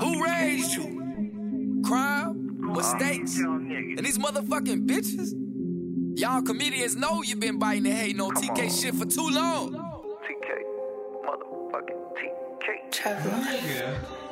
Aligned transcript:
Who 0.00 0.24
raised 0.24 0.74
you? 0.74 1.82
Crime? 1.84 2.58
Mistakes? 2.60 3.38
And 3.38 4.04
these 4.04 4.18
motherfucking 4.18 4.86
bitches? 4.86 5.32
Y'all 6.18 6.42
comedians 6.42 6.96
know 6.96 7.22
you 7.22 7.36
been 7.36 7.58
biting 7.58 7.86
and 7.86 7.94
hating 7.94 8.20
on 8.20 8.34
TK 8.34 8.80
shit 8.80 8.94
for 8.94 9.04
too 9.04 9.28
long. 9.28 9.72
TK. 9.72 10.48
Motherfucking 11.24 12.02
TK. 12.16 12.92
Yeah. 13.66 14.25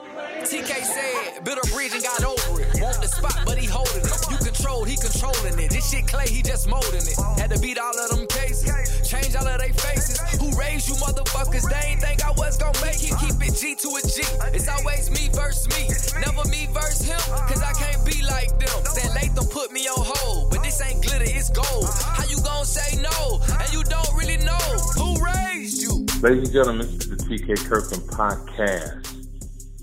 TK 0.45 0.85
said, 0.85 1.45
built 1.45 1.57
a 1.57 1.67
bridge 1.73 1.93
and 1.95 2.03
got 2.03 2.23
over 2.23 2.61
it. 2.61 2.69
Want 2.77 3.01
the 3.01 3.09
spot, 3.09 3.49
but 3.49 3.57
he 3.57 3.65
holding 3.67 4.05
it. 4.05 4.13
You 4.29 4.37
controlled, 4.37 4.89
he 4.89 4.97
controlling 4.97 5.57
it. 5.59 5.71
This 5.71 5.91
shit 5.91 6.07
clay, 6.07 6.29
he 6.29 6.43
just 6.43 6.69
molding 6.69 7.01
it. 7.01 7.17
Had 7.41 7.51
to 7.51 7.59
beat 7.61 7.79
all 7.79 7.97
of 7.97 8.11
them 8.13 8.27
cases, 8.29 8.69
change 9.09 9.35
all 9.37 9.49
of 9.49 9.59
they 9.59 9.73
faces. 9.73 10.21
Who 10.37 10.53
raised 10.53 10.89
you 10.89 10.97
motherfuckers? 11.01 11.65
They 11.65 11.97
ain't 11.97 12.01
think 12.01 12.25
I 12.25 12.33
was 12.37 12.59
gonna 12.59 12.77
make 12.85 13.01
it. 13.01 13.17
Keep 13.25 13.41
it 13.41 13.57
G 13.57 13.75
to 13.75 13.89
a 13.97 14.01
G. 14.05 14.21
It's 14.53 14.69
always 14.69 15.09
me 15.09 15.33
versus 15.33 15.65
me. 15.73 15.89
Never 16.21 16.45
me 16.53 16.69
versus 16.77 17.09
him, 17.09 17.25
cause 17.49 17.63
I 17.65 17.73
can't 17.73 18.05
be 18.05 18.21
like 18.29 18.53
them. 18.61 18.77
Said 18.85 19.17
Latham 19.17 19.49
put 19.49 19.73
me 19.73 19.89
on 19.89 19.97
hold, 19.97 20.51
but 20.51 20.63
this 20.63 20.77
ain't 20.85 21.01
glitter, 21.01 21.25
it's 21.25 21.49
gold. 21.49 21.89
How 22.05 22.25
you 22.29 22.37
gonna 22.45 22.69
say 22.69 23.01
no? 23.01 23.41
And 23.49 23.73
you 23.73 23.83
don't 23.85 24.13
really 24.13 24.37
know 24.45 24.61
who 25.01 25.17
raised 25.25 25.81
you. 25.81 26.05
Ladies 26.21 26.49
and 26.49 26.53
gentlemen, 26.53 26.87
this 26.87 27.09
is 27.09 27.09
the 27.09 27.17
TK 27.17 27.65
Kirkland 27.65 28.05
podcast. 28.13 29.04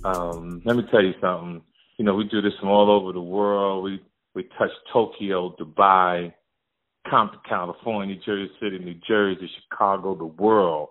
Um, 0.03 0.61
let 0.65 0.75
me 0.75 0.83
tell 0.91 1.03
you 1.03 1.13
something. 1.21 1.61
You 1.97 2.05
know, 2.05 2.15
we 2.15 2.23
do 2.23 2.41
this 2.41 2.53
from 2.59 2.69
all 2.69 2.89
over 2.89 3.13
the 3.13 3.21
world. 3.21 3.83
We 3.83 4.01
we 4.33 4.43
touch 4.57 4.71
Tokyo, 4.93 5.55
Dubai, 5.59 6.33
Compton, 7.09 7.39
California, 7.47 8.15
Jersey 8.25 8.51
City, 8.61 8.79
New 8.79 8.95
Jersey, 9.07 9.49
Chicago, 9.61 10.15
the 10.15 10.25
world. 10.25 10.89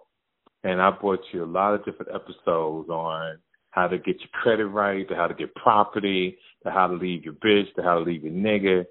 And 0.62 0.80
I 0.80 0.90
brought 0.90 1.20
you 1.32 1.44
a 1.44 1.46
lot 1.46 1.74
of 1.74 1.84
different 1.84 2.12
episodes 2.14 2.90
on 2.90 3.38
how 3.70 3.88
to 3.88 3.96
get 3.96 4.18
your 4.20 4.28
credit 4.32 4.66
right, 4.66 5.08
to 5.08 5.16
how 5.16 5.26
to 5.26 5.34
get 5.34 5.54
property, 5.54 6.36
to 6.64 6.70
how 6.70 6.86
to 6.86 6.94
leave 6.94 7.24
your 7.24 7.34
bitch, 7.34 7.74
to 7.76 7.82
how 7.82 7.94
to 7.94 8.00
leave 8.00 8.24
your 8.24 8.32
nigga. 8.32 8.84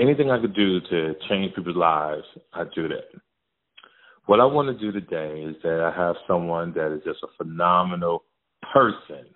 Anything 0.00 0.30
I 0.30 0.40
could 0.40 0.54
do 0.54 0.80
to 0.80 1.14
change 1.28 1.54
people's 1.54 1.76
lives, 1.76 2.24
I 2.52 2.64
do 2.74 2.88
that. 2.88 3.04
What 4.26 4.40
I 4.40 4.44
want 4.44 4.76
to 4.76 4.84
do 4.84 4.90
today 4.90 5.42
is 5.42 5.54
that 5.62 5.80
I 5.80 5.96
have 5.96 6.16
someone 6.26 6.74
that 6.74 6.92
is 6.92 7.02
just 7.04 7.22
a 7.22 7.28
phenomenal 7.38 8.24
person. 8.72 9.26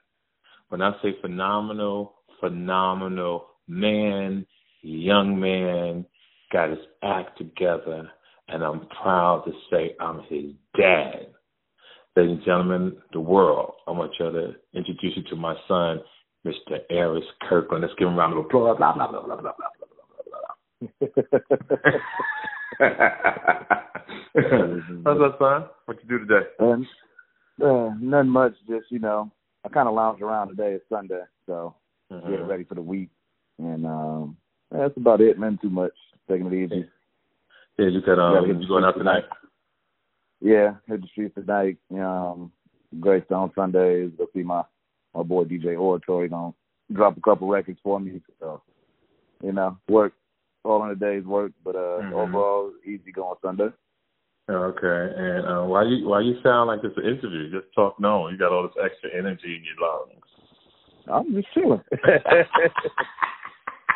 When 0.69 0.83
I 0.83 0.92
say 1.03 1.17
phenomenal, 1.20 2.14
phenomenal 2.39 3.47
man, 3.67 4.47
young 4.83 5.39
man, 5.39 6.06
got 6.53 6.70
his 6.70 6.78
act 7.03 7.39
together, 7.39 8.08
and 8.48 8.62
I'm 8.62 8.86
proud 9.03 9.45
to 9.47 9.53
say 9.70 9.95
I'm 10.01 10.23
his 10.28 10.53
dad. 10.77 11.28
Ladies 12.17 12.36
and 12.36 12.45
gentlemen, 12.45 12.97
the 13.12 13.20
world, 13.20 13.75
I 13.86 13.92
want 13.92 14.12
you 14.19 14.31
to 14.31 14.55
introduce 14.75 15.17
you 15.17 15.23
to 15.31 15.36
my 15.36 15.55
son, 15.69 16.01
Mr. 16.45 16.78
Aris 16.91 17.25
Kirkland. 17.48 17.83
Let's 17.83 17.95
give 17.98 18.08
him 18.08 18.14
a 18.14 18.17
round 18.17 18.33
of 18.33 18.45
applause. 18.45 18.77
Blah, 18.78 18.95
blah, 18.95 19.11
blah, 19.11 19.23
blah, 19.23 19.36
blah, 19.36 19.53
blah, 19.53 19.62
blah, 19.62 21.01
blah, 21.01 22.01
How's 24.34 25.19
that, 25.19 25.36
son? 25.39 25.64
What 25.86 25.98
you 26.03 26.08
do 26.08 26.27
today? 26.27 26.47
Um, 26.61 26.86
uh, 27.62 27.94
nothing 28.00 28.30
much. 28.30 28.55
Just 28.69 28.91
you 28.91 28.98
know, 28.98 29.30
I 29.64 29.69
kind 29.69 29.89
of 29.89 29.94
lounge 29.94 30.20
around 30.22 30.48
today. 30.48 30.72
It's 30.75 30.89
Sunday, 30.89 31.22
so 31.47 31.75
Mhm. 32.11 32.28
getting 32.28 32.47
ready 32.47 32.64
for 32.64 32.75
the 32.75 32.83
week, 32.83 33.11
and 33.58 33.86
um, 33.86 34.36
that's 34.70 34.97
about 34.97 35.20
it. 35.20 35.39
Nothing 35.39 35.58
too 35.58 35.70
much. 35.70 35.92
Taking 36.28 36.47
it 36.47 36.52
easy. 36.55 36.89
Yeah, 37.78 37.86
you 37.86 38.00
Gotta 38.00 38.22
um, 38.22 38.61
you 38.61 38.69
going 38.69 38.84
out 38.84 38.97
tonight? 38.97 39.25
Yeah, 40.41 40.77
hit 40.86 41.02
the 41.02 41.08
streets 41.08 41.34
tonight. 41.34 41.78
Um, 41.91 42.52
great 42.98 43.30
on 43.30 43.52
Sundays. 43.55 44.12
Go 44.17 44.27
see 44.34 44.42
my 44.42 44.64
my 45.14 45.22
boy 45.22 45.45
DJ 45.45 45.78
Oratory. 45.78 46.28
Gonna 46.28 46.55
drop 46.92 47.17
a 47.17 47.20
couple 47.20 47.48
records 47.48 47.78
for 47.83 48.00
me. 48.00 48.20
So, 48.39 48.62
you 49.42 49.52
know, 49.52 49.78
work 49.89 50.12
all 50.64 50.83
in 50.84 50.91
the 50.91 50.95
day's 50.95 51.24
work, 51.24 51.52
but 51.64 51.74
uh, 51.77 52.02
Mhm. 52.02 52.12
overall 52.12 52.73
easy 52.85 53.12
going 53.12 53.36
Sunday. 53.42 53.73
Okay, 54.50 55.14
and 55.16 55.46
uh, 55.46 55.62
why 55.62 55.84
you 55.84 56.08
why 56.08 56.20
you 56.20 56.34
sound 56.42 56.68
like 56.68 56.80
it's 56.83 56.96
an 56.96 57.05
interview? 57.05 57.50
Just 57.50 57.72
talk 57.72 58.00
no. 58.00 58.28
You 58.28 58.36
got 58.36 58.50
all 58.50 58.64
this 58.64 58.74
extra 58.84 59.11
energy 59.16 59.55
in 59.56 59.62
your 59.62 59.78
lungs. 59.78 60.27
I'm 61.06 61.33
just 61.34 61.46
chilling. 61.55 61.80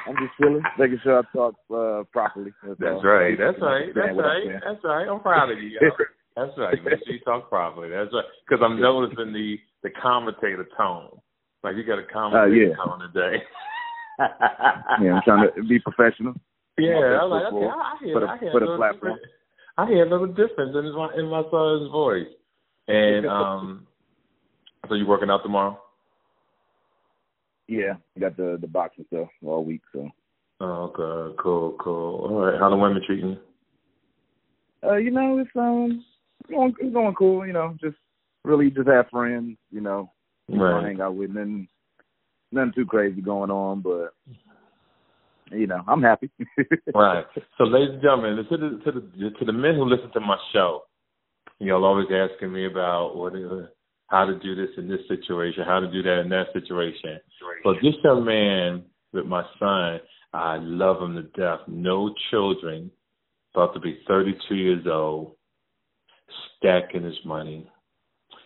I'm 0.07 0.17
just 0.17 0.37
chilling, 0.39 0.63
making 0.79 1.01
sure 1.03 1.19
I 1.19 1.23
talk 1.33 1.55
uh, 1.75 2.05
properly. 2.13 2.53
That's, 2.63 2.79
That's 2.79 2.95
all. 2.95 3.05
right. 3.05 3.37
That's 3.39 3.59
right. 3.61 3.87
That's 3.95 4.17
right. 4.17 4.47
That's 4.65 4.85
right. 4.85 5.09
I'm 5.09 5.21
proud 5.21 5.51
of 5.51 5.59
you. 5.59 5.71
yo. 5.81 5.91
That's 6.37 6.57
right. 6.59 6.83
Make 6.85 6.99
sure 7.05 7.15
you 7.15 7.21
talk 7.21 7.49
properly. 7.49 7.91
That's 7.91 8.13
right. 8.13 8.25
Because 8.47 8.63
I'm 8.65 8.81
noticing 8.81 9.33
the 9.33 9.59
the 9.83 9.91
commentator 9.91 10.67
tone. 10.77 11.19
Like 11.65 11.77
you 11.77 11.85
got 11.85 11.99
a 11.99 12.05
commentator 12.05 12.69
yeah. 12.71 12.77
tone 12.77 13.01
today. 13.01 13.43
yeah, 15.03 15.15
I'm 15.15 15.23
trying 15.25 15.49
to 15.55 15.63
be 15.65 15.79
professional. 15.81 16.35
Yeah, 16.77 17.21
I'm 17.23 17.31
like, 17.31 17.45
okay, 17.45 17.53
for- 17.53 17.71
I 17.71 17.97
hear, 18.03 18.15
for 18.15 18.21
the- 18.21 18.27
I 18.27 18.39
hear 18.39 18.51
for 18.51 18.59
the 18.59 18.67
platform. 18.77 19.15
different- 19.15 19.21
I 19.77 19.87
hear 19.87 20.07
a 20.07 20.11
little 20.11 20.27
difference 20.29 20.75
in 20.77 20.93
my 20.95 21.15
in 21.17 21.27
my 21.27 21.43
son's 21.51 21.91
voice. 21.91 22.29
And 22.87 23.27
um, 23.27 23.87
so 24.89 24.95
you 24.95 25.07
working 25.07 25.31
out 25.31 25.43
tomorrow? 25.43 25.81
Yeah, 27.67 27.95
got 28.21 28.37
the 28.37 28.59
the 28.61 28.67
boxing 28.67 29.07
stuff 29.09 29.29
all 29.45 29.65
week. 29.65 29.83
So, 29.93 30.09
Oh, 30.61 30.93
okay, 30.97 31.37
cool, 31.43 31.77
cool. 31.81 32.27
All 32.29 32.45
right, 32.45 32.61
how 32.61 32.71
the 32.71 32.77
women 32.77 33.03
treating 33.05 33.31
you? 33.31 33.39
uh, 34.89 34.97
you 34.97 35.11
know, 35.11 35.39
it's 35.39 35.51
um, 35.57 36.05
going 36.49 36.75
it's 36.79 36.93
going 36.93 37.15
cool. 37.15 37.47
You 37.47 37.55
know, 37.55 37.77
just 37.81 37.97
really 38.45 38.71
just 38.71 38.89
have 38.89 39.09
friends. 39.11 39.57
You 39.71 39.81
know, 39.81 40.13
Right. 40.49 40.85
hang 40.85 41.01
out 41.01 41.17
with. 41.17 41.31
Nothing, 41.31 41.69
nothing 42.53 42.73
too 42.75 42.87
crazy 42.87 43.21
going 43.21 43.51
on, 43.51 43.81
but 43.81 44.15
you 45.51 45.67
know, 45.67 45.83
I'm 45.87 46.03
happy. 46.03 46.31
Right. 46.95 47.25
So, 47.59 47.65
ladies 47.65 47.95
and 47.95 48.03
gentlemen, 48.03 48.37
to 48.37 48.57
the 48.57 48.81
to 48.85 48.93
the 48.93 49.31
to 49.39 49.45
the 49.45 49.53
men 49.53 49.75
who 49.75 49.85
listen 49.85 50.11
to 50.13 50.21
my 50.21 50.37
show, 50.53 50.83
y'all 51.59 51.85
always 51.85 52.07
asking 52.13 52.53
me 52.53 52.67
about 52.67 53.17
what 53.17 53.35
is, 53.35 53.51
how 54.07 54.25
to 54.25 54.39
do 54.39 54.55
this 54.55 54.71
in 54.77 54.89
this 54.89 55.01
situation, 55.09 55.65
how 55.67 55.81
to 55.81 55.91
do 55.91 56.03
that 56.03 56.21
in 56.21 56.29
that 56.29 56.47
situation. 56.53 57.19
But 57.65 57.77
this 57.83 57.95
young 58.05 58.25
man 58.25 58.85
with 59.13 59.27
my 59.27 59.43
son, 59.59 60.01
I 60.33 60.59
love 60.61 61.03
him 61.03 61.15
to 61.17 61.23
death. 61.41 61.61
No 61.67 62.15
children, 62.31 62.91
about 63.55 63.75
to 63.75 63.81
be 63.81 64.01
32 64.07 64.55
years 64.55 64.87
old, 64.87 65.37
stacking 66.59 67.03
his 67.03 67.19
money. 67.25 67.69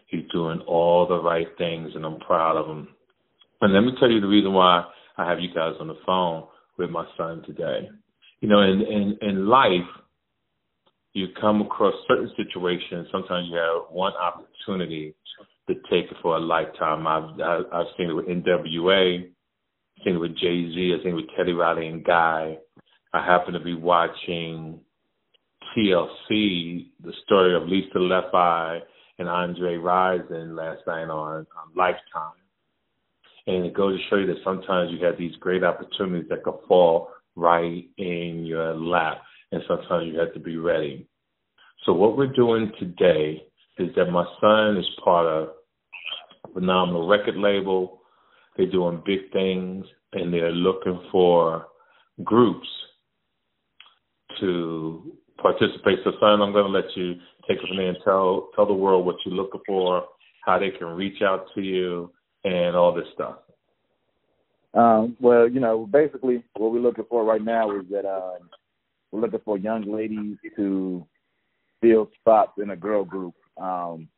He's 0.06 0.25
doing 0.32 0.60
all 0.60 1.06
the 1.06 1.20
right 1.20 1.48
things, 1.58 1.91
and 1.94 2.06
I'm 2.06 2.19
proud 2.20 2.56
of 2.56 2.66
him. 2.66 2.88
And 3.60 3.75
let 3.75 3.81
me 3.81 3.92
tell 4.00 4.10
you 4.10 4.20
the 4.20 4.26
reason 4.26 4.54
why 4.54 4.84
I 5.19 5.28
have 5.28 5.41
you 5.41 5.53
guys 5.54 5.75
on 5.81 5.88
the 5.88 5.98
phone 6.06 6.44
with 6.78 6.91
my 6.91 7.05
son 7.16 7.43
today. 7.47 7.89
You 8.41 8.49
know, 8.49 8.61
in 8.61 8.81
in 8.83 9.19
in 9.22 9.47
life, 9.47 9.89
you 11.12 11.28
come 11.41 11.61
across 11.61 11.94
certain 12.06 12.31
situations. 12.37 13.09
Sometimes 13.11 13.49
you 13.50 13.56
have 13.56 13.91
one 13.91 14.12
opportunity 14.15 15.15
to 15.69 15.75
take 15.91 16.11
it 16.11 16.17
for 16.22 16.37
a 16.37 16.41
lifetime. 16.41 17.06
I've 17.06 17.41
I- 17.41 17.78
I've 17.81 17.87
seen 17.97 18.11
it 18.11 18.15
with 18.15 18.27
NWA, 18.28 19.28
seen 20.05 20.15
it 20.15 20.19
with 20.19 20.37
Jay 20.37 20.71
Z, 20.72 20.94
I've 20.94 21.03
seen 21.03 21.12
it 21.12 21.17
with 21.17 21.31
Teddy 21.37 21.53
Riley 21.53 21.88
and 21.88 22.05
Guy. 22.05 22.59
I 23.12 23.25
happen 23.25 23.55
to 23.55 23.61
be 23.61 23.75
watching 23.75 24.81
TLC, 25.75 26.91
the 27.03 27.12
story 27.25 27.55
of 27.55 27.69
Lisa 27.69 27.99
Left 27.99 28.34
Eye 28.34 28.81
and 29.19 29.28
Andre 29.28 29.77
Rison 29.77 30.56
last 30.56 30.87
night 30.87 31.09
on, 31.09 31.47
on 31.56 31.75
Lifetime. 31.77 32.33
And 33.48 33.64
it 33.64 33.72
goes 33.72 33.98
to 33.98 34.09
show 34.10 34.16
you 34.16 34.26
that 34.26 34.44
sometimes 34.44 34.91
you 34.92 35.03
have 35.06 35.16
these 35.16 35.34
great 35.36 35.64
opportunities 35.64 36.28
that 36.28 36.44
could 36.44 36.59
fall 36.69 37.09
right 37.34 37.88
in 37.97 38.44
your 38.44 38.75
lap. 38.75 39.22
And 39.53 39.62
sometimes 39.66 40.12
you 40.12 40.19
have 40.20 40.34
to 40.34 40.38
be 40.38 40.59
ready. 40.59 41.09
So 41.87 41.94
what 41.94 42.19
we're 42.19 42.26
doing 42.26 42.70
today 42.78 43.42
is 43.78 43.88
that 43.97 44.10
my 44.10 44.26
son 44.42 44.76
is 44.76 44.84
part 45.03 45.26
of 45.26 45.48
a 46.44 46.53
phenomenal 46.53 47.08
record 47.08 47.37
label. 47.37 48.02
They're 48.58 48.70
doing 48.70 49.02
big 49.06 49.32
things 49.32 49.87
and 50.12 50.31
they're 50.31 50.52
looking 50.52 51.00
for 51.11 51.69
groups 52.23 52.69
to 54.40 55.11
participate. 55.40 56.00
So 56.05 56.11
son, 56.20 56.43
I'm 56.43 56.52
gonna 56.52 56.69
let 56.69 56.94
you 56.96 57.14
take 57.49 57.56
it 57.62 57.67
from 57.67 57.78
there 57.78 57.88
and 57.88 57.99
tell 58.05 58.50
tell 58.55 58.67
the 58.67 58.75
world 58.75 59.06
what 59.06 59.17
you're 59.25 59.34
looking 59.34 59.62
for, 59.67 60.05
how 60.44 60.58
they 60.58 60.70
can 60.70 60.88
reach 60.88 61.23
out 61.23 61.46
to 61.55 61.62
you 61.62 62.12
and 62.44 62.76
all 62.76 62.93
this 62.93 63.08
stuff. 63.14 63.37
Um, 64.75 65.17
well, 65.20 65.49
you 65.49 65.61
know, 65.61 65.87
basically 65.87 66.44
what 66.56 66.73
we're 66.73 66.81
looking 66.81 67.06
for 67.08 67.25
right 67.25 67.43
now 67.43 67.70
is 67.76 67.87
that 67.90 68.05
uh, 68.05 68.38
we're 69.11 69.20
looking 69.20 69.40
for 69.44 69.58
young 69.58 69.82
ladies 69.82 70.37
to 70.56 71.06
fill 71.81 72.11
spots 72.20 72.52
in 72.62 72.70
a 72.70 72.76
girl 72.76 73.05
group. 73.05 73.35
Um, 73.61 74.08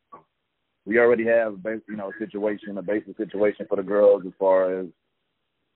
we 0.86 0.98
already 0.98 1.24
have, 1.26 1.54
a 1.54 1.56
bas- 1.56 1.80
you 1.88 1.96
know, 1.96 2.10
a 2.10 2.18
situation, 2.18 2.78
a 2.78 2.82
basic 2.82 3.16
situation 3.16 3.66
for 3.68 3.76
the 3.76 3.82
girls 3.82 4.22
as 4.26 4.32
far 4.38 4.80
as, 4.80 4.86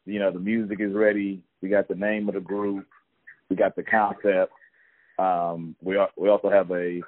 you 0.07 0.19
know, 0.19 0.31
the 0.31 0.41
music 0.41 0.81
is 0.81 0.93
ready. 0.93 1.43
We 1.63 1.69
got 1.69 1.89
the 1.89 1.95
name 1.95 2.29
of 2.29 2.35
the 2.35 2.41
group. 2.41 2.87
We 3.49 3.57
got 3.57 3.77
the 3.77 3.83
concept. 3.83 4.53
Um, 5.19 5.77
we 5.83 5.97
are, 5.97 6.11
we 6.17 6.29
also 6.29 6.51
have 6.51 6.71
a 6.73 7.01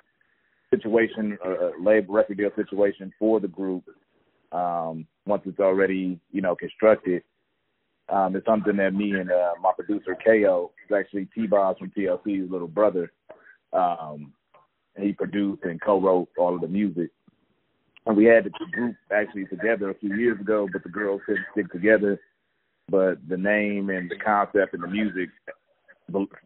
situation, 0.70 1.36
a, 1.44 1.50
a 1.50 1.72
label 1.82 2.14
record 2.14 2.38
deal 2.38 2.50
situation 2.54 3.12
for 3.18 3.40
the 3.40 3.48
group. 3.48 3.84
um, 4.52 5.06
once 5.26 5.42
it's 5.44 5.60
already, 5.60 6.18
you 6.32 6.40
know, 6.40 6.56
constructed. 6.56 7.22
Um, 8.08 8.36
it's 8.36 8.46
something 8.46 8.76
that 8.76 8.94
me 8.94 9.12
and 9.12 9.30
uh, 9.30 9.52
my 9.60 9.72
producer 9.76 10.16
KO, 10.24 10.72
is 10.84 10.96
actually 10.96 11.28
T-Boz 11.34 11.76
from 11.78 11.90
TLC's 11.90 12.50
little 12.50 12.68
brother, 12.68 13.12
um, 13.72 14.32
he 14.98 15.12
produced 15.12 15.62
and 15.64 15.80
co-wrote 15.80 16.28
all 16.38 16.54
of 16.54 16.60
the 16.60 16.68
music. 16.68 17.10
And 18.06 18.16
we 18.16 18.24
had 18.24 18.44
the 18.44 18.50
group 18.72 18.94
actually 19.12 19.46
together 19.46 19.90
a 19.90 19.98
few 19.98 20.14
years 20.14 20.40
ago, 20.40 20.68
but 20.72 20.82
the 20.84 20.88
girls 20.88 21.20
couldn't 21.26 21.44
stick 21.52 21.70
together. 21.72 22.20
But 22.88 23.18
the 23.28 23.36
name 23.36 23.90
and 23.90 24.08
the 24.08 24.16
concept 24.16 24.74
and 24.74 24.82
the 24.82 24.88
music, 24.88 25.28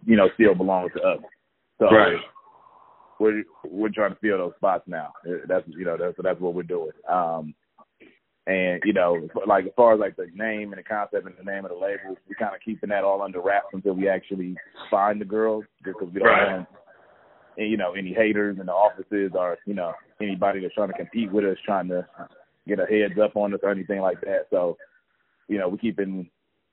you 0.07 0.17
know, 0.17 0.31
still 0.35 0.55
belongs 0.55 0.93
to 0.97 1.03
us. 1.03 1.19
So 1.79 1.87
right. 1.87 2.17
we're 3.19 3.45
we're 3.65 3.91
trying 3.91 4.15
to 4.15 4.21
fill 4.21 4.39
those 4.39 4.55
spots 4.57 4.85
now. 4.87 5.13
That's 5.47 5.67
you 5.69 5.85
know 5.85 5.99
that's 5.99 6.17
that's 6.23 6.41
what 6.41 6.55
we're 6.55 6.63
doing. 6.63 6.93
Um, 7.07 7.55
and 8.51 8.83
you 8.85 8.93
know, 8.93 9.29
like 9.47 9.67
as 9.67 9.73
far 9.77 9.95
as 9.95 10.01
like 10.01 10.17
the 10.17 10.27
name 10.35 10.73
and 10.73 10.79
the 10.79 10.83
concept 10.83 11.25
and 11.25 11.37
the 11.39 11.51
name 11.51 11.65
of 11.65 11.71
the 11.71 11.77
label, 11.77 12.17
we're 12.29 12.35
kind 12.37 12.55
of 12.55 12.61
keeping 12.65 12.89
that 12.89 13.05
all 13.05 13.23
under 13.23 13.41
wraps 13.41 13.69
until 13.73 13.93
we 13.93 14.09
actually 14.09 14.57
find 14.91 15.21
the 15.21 15.25
girls, 15.25 15.65
because 15.85 16.09
we 16.13 16.19
don't 16.19 16.29
right. 16.29 16.57
want 16.57 16.69
you 17.57 17.77
know 17.77 17.93
any 17.93 18.13
haters 18.13 18.59
in 18.59 18.67
the 18.67 18.73
offices 18.73 19.31
or 19.35 19.57
you 19.67 19.75
know 19.75 19.93
anybody 20.21 20.61
that's 20.61 20.75
trying 20.75 20.89
to 20.89 20.95
compete 20.95 21.31
with 21.31 21.45
us, 21.45 21.57
trying 21.65 21.89
to 21.89 22.05
get 22.67 22.81
a 22.81 22.87
heads 22.87 23.19
up 23.23 23.37
on 23.37 23.55
us 23.55 23.61
or 23.63 23.71
anything 23.71 24.01
like 24.01 24.21
that. 24.23 24.47
So, 24.51 24.77
you 25.49 25.59
know, 25.59 25.69
we're 25.69 25.79
keeping, 25.79 26.29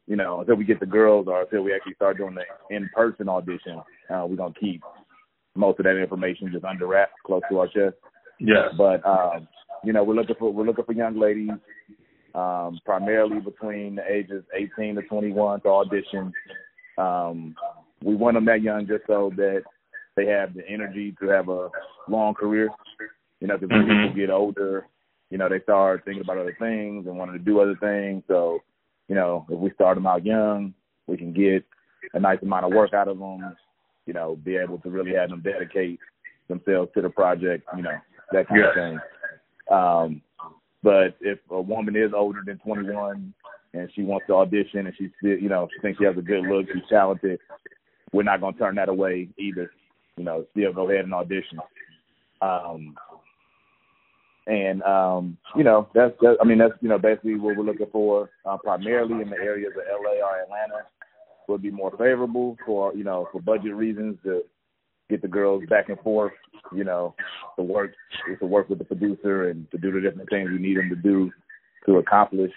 you 0.06 0.16
know, 0.16 0.42
until 0.42 0.56
we 0.56 0.66
get 0.66 0.80
the 0.80 0.86
girls 0.86 1.28
or 1.28 1.42
until 1.42 1.62
we 1.62 1.74
actually 1.74 1.96
start 1.96 2.18
doing 2.18 2.36
the 2.36 2.76
in-person 2.76 3.30
audition, 3.30 3.82
uh, 4.10 4.26
we're 4.28 4.36
gonna 4.36 4.54
keep 4.60 4.82
most 5.56 5.80
of 5.80 5.86
that 5.86 6.02
information 6.02 6.50
just 6.52 6.66
under 6.66 6.88
wraps, 6.88 7.14
close 7.26 7.42
to 7.50 7.60
our 7.60 7.68
chest. 7.68 7.96
Yes. 8.40 8.70
But 8.78 9.06
um, 9.06 9.48
you 9.84 9.94
know, 9.94 10.04
we're 10.04 10.16
looking 10.16 10.36
for 10.38 10.52
we're 10.52 10.66
looking 10.66 10.86
for 10.86 10.94
young 10.94 11.20
ladies, 11.20 11.52
um, 12.36 12.80
primarily 12.86 13.40
between 13.40 13.96
the 13.96 14.12
ages 14.12 14.44
18 14.54 14.96
to 14.96 15.02
21 15.04 15.62
to 15.62 15.70
audition. 15.70 16.34
Um, 16.98 17.56
we 18.04 18.16
want 18.16 18.36
them 18.36 18.46
that 18.46 18.62
young 18.62 18.88
just 18.88 19.04
so 19.08 19.32
that 19.36 19.64
they 20.16 20.26
have 20.26 20.54
the 20.54 20.68
energy 20.68 21.16
to 21.22 21.28
have 21.28 21.50
a 21.50 21.70
long 22.08 22.34
career. 22.34 22.70
You 23.40 23.48
know, 23.48 23.58
because 23.58 23.70
when 23.70 23.86
Mhm. 23.86 24.04
people 24.04 24.16
get 24.16 24.30
older, 24.30 24.88
you 25.30 25.38
know, 25.38 25.50
they 25.50 25.60
start 25.62 26.04
thinking 26.06 26.24
about 26.24 26.38
other 26.38 26.54
things 26.54 27.06
and 27.06 27.18
wanting 27.18 27.38
to 27.38 27.44
do 27.44 27.60
other 27.60 27.76
things. 27.76 28.24
So, 28.28 28.64
you 29.08 29.16
know, 29.16 29.46
if 29.50 29.60
we 29.60 29.70
start 29.72 29.96
them 29.96 30.08
out 30.08 30.26
young, 30.26 30.74
we 31.06 31.18
can 31.18 31.34
get 31.34 31.64
a 32.14 32.20
nice 32.20 32.42
amount 32.42 32.66
of 32.66 32.72
work 32.72 32.94
out 32.94 33.08
of 33.08 33.20
them. 33.20 33.56
You 34.06 34.14
know, 34.14 34.36
be 34.38 34.56
able 34.56 34.80
to 34.80 34.90
really 34.90 35.14
have 35.14 35.30
them 35.30 35.42
dedicate 35.42 36.00
themselves 36.48 36.92
to 36.94 37.02
the 37.02 37.10
project. 37.10 37.68
You 37.76 37.84
know, 37.84 37.98
that 38.32 38.48
kind 38.48 38.62
Yes. 38.62 38.70
of 38.70 38.74
thing. 38.76 39.02
Um, 39.72 40.22
but 40.84 41.18
if 41.22 41.40
a 41.50 41.62
woman 41.62 41.96
is 41.96 42.12
older 42.16 42.42
than 42.46 42.58
21 42.60 43.34
and 43.74 43.90
she 43.94 44.04
wants 44.04 44.28
to 44.28 44.36
audition 44.36 44.88
and 44.88 44.94
still, 44.96 45.38
you 45.38 45.50
know, 45.50 45.68
she 45.74 45.82
thinks 45.82 46.00
she 46.00 46.06
has 46.06 46.18
a 46.18 46.22
good 46.22 46.46
look, 46.46 46.68
she's 46.74 46.84
talented, 46.90 47.40
we're 48.14 48.24
not 48.24 48.42
going 48.42 48.54
to 48.54 48.60
turn 48.60 48.76
that 48.76 48.90
away 48.90 49.28
either. 49.38 49.72
You 50.18 50.24
know, 50.24 50.46
still 50.52 50.74
go 50.74 50.90
ahead 50.90 51.06
and 51.06 51.14
audition. 51.14 51.60
Um, 52.42 52.96
and 54.48 54.82
um, 54.84 55.38
you 55.56 55.64
know, 55.64 55.90
that's, 55.94 56.14
that's 56.22 56.38
I 56.42 56.46
mean, 56.46 56.58
that's 56.58 56.74
you 56.82 56.88
know 56.88 56.98
basically 56.98 57.36
what 57.36 57.58
we're 57.58 57.66
looking 57.66 57.88
for. 57.92 58.30
Uh, 58.46 58.58
primarily 58.58 59.22
in 59.22 59.30
the 59.30 59.36
areas 59.36 59.74
of 59.76 59.84
LA 60.02 60.26
or 60.26 60.42
Atlanta 60.42 60.86
would 61.48 61.62
be 61.62 61.72
more 61.72 61.92
favorable 61.92 62.58
for 62.66 62.94
you 62.96 63.04
know 63.04 63.28
for 63.32 63.42
budget 63.42 63.74
reasons 63.76 64.18
to 64.24 64.44
get 65.10 65.22
the 65.22 65.28
girls 65.28 65.64
back 65.70 65.90
and 65.90 66.00
forth. 66.00 66.34
You 66.74 66.84
know, 66.84 67.16
to 67.56 67.64
work 67.64 67.94
to 68.40 68.46
work 68.46 68.70
with 68.70 68.80
the 68.80 68.86
producer 68.86 69.50
and 69.50 69.70
to 69.72 69.78
do 69.78 69.92
the 69.92 70.02
different 70.02 70.30
things 70.30 70.50
we 70.50 70.60
need 70.60 70.78
them 70.78 70.90
to 70.90 70.96
do 70.96 71.32
to 71.86 71.98
accomplish 71.98 72.52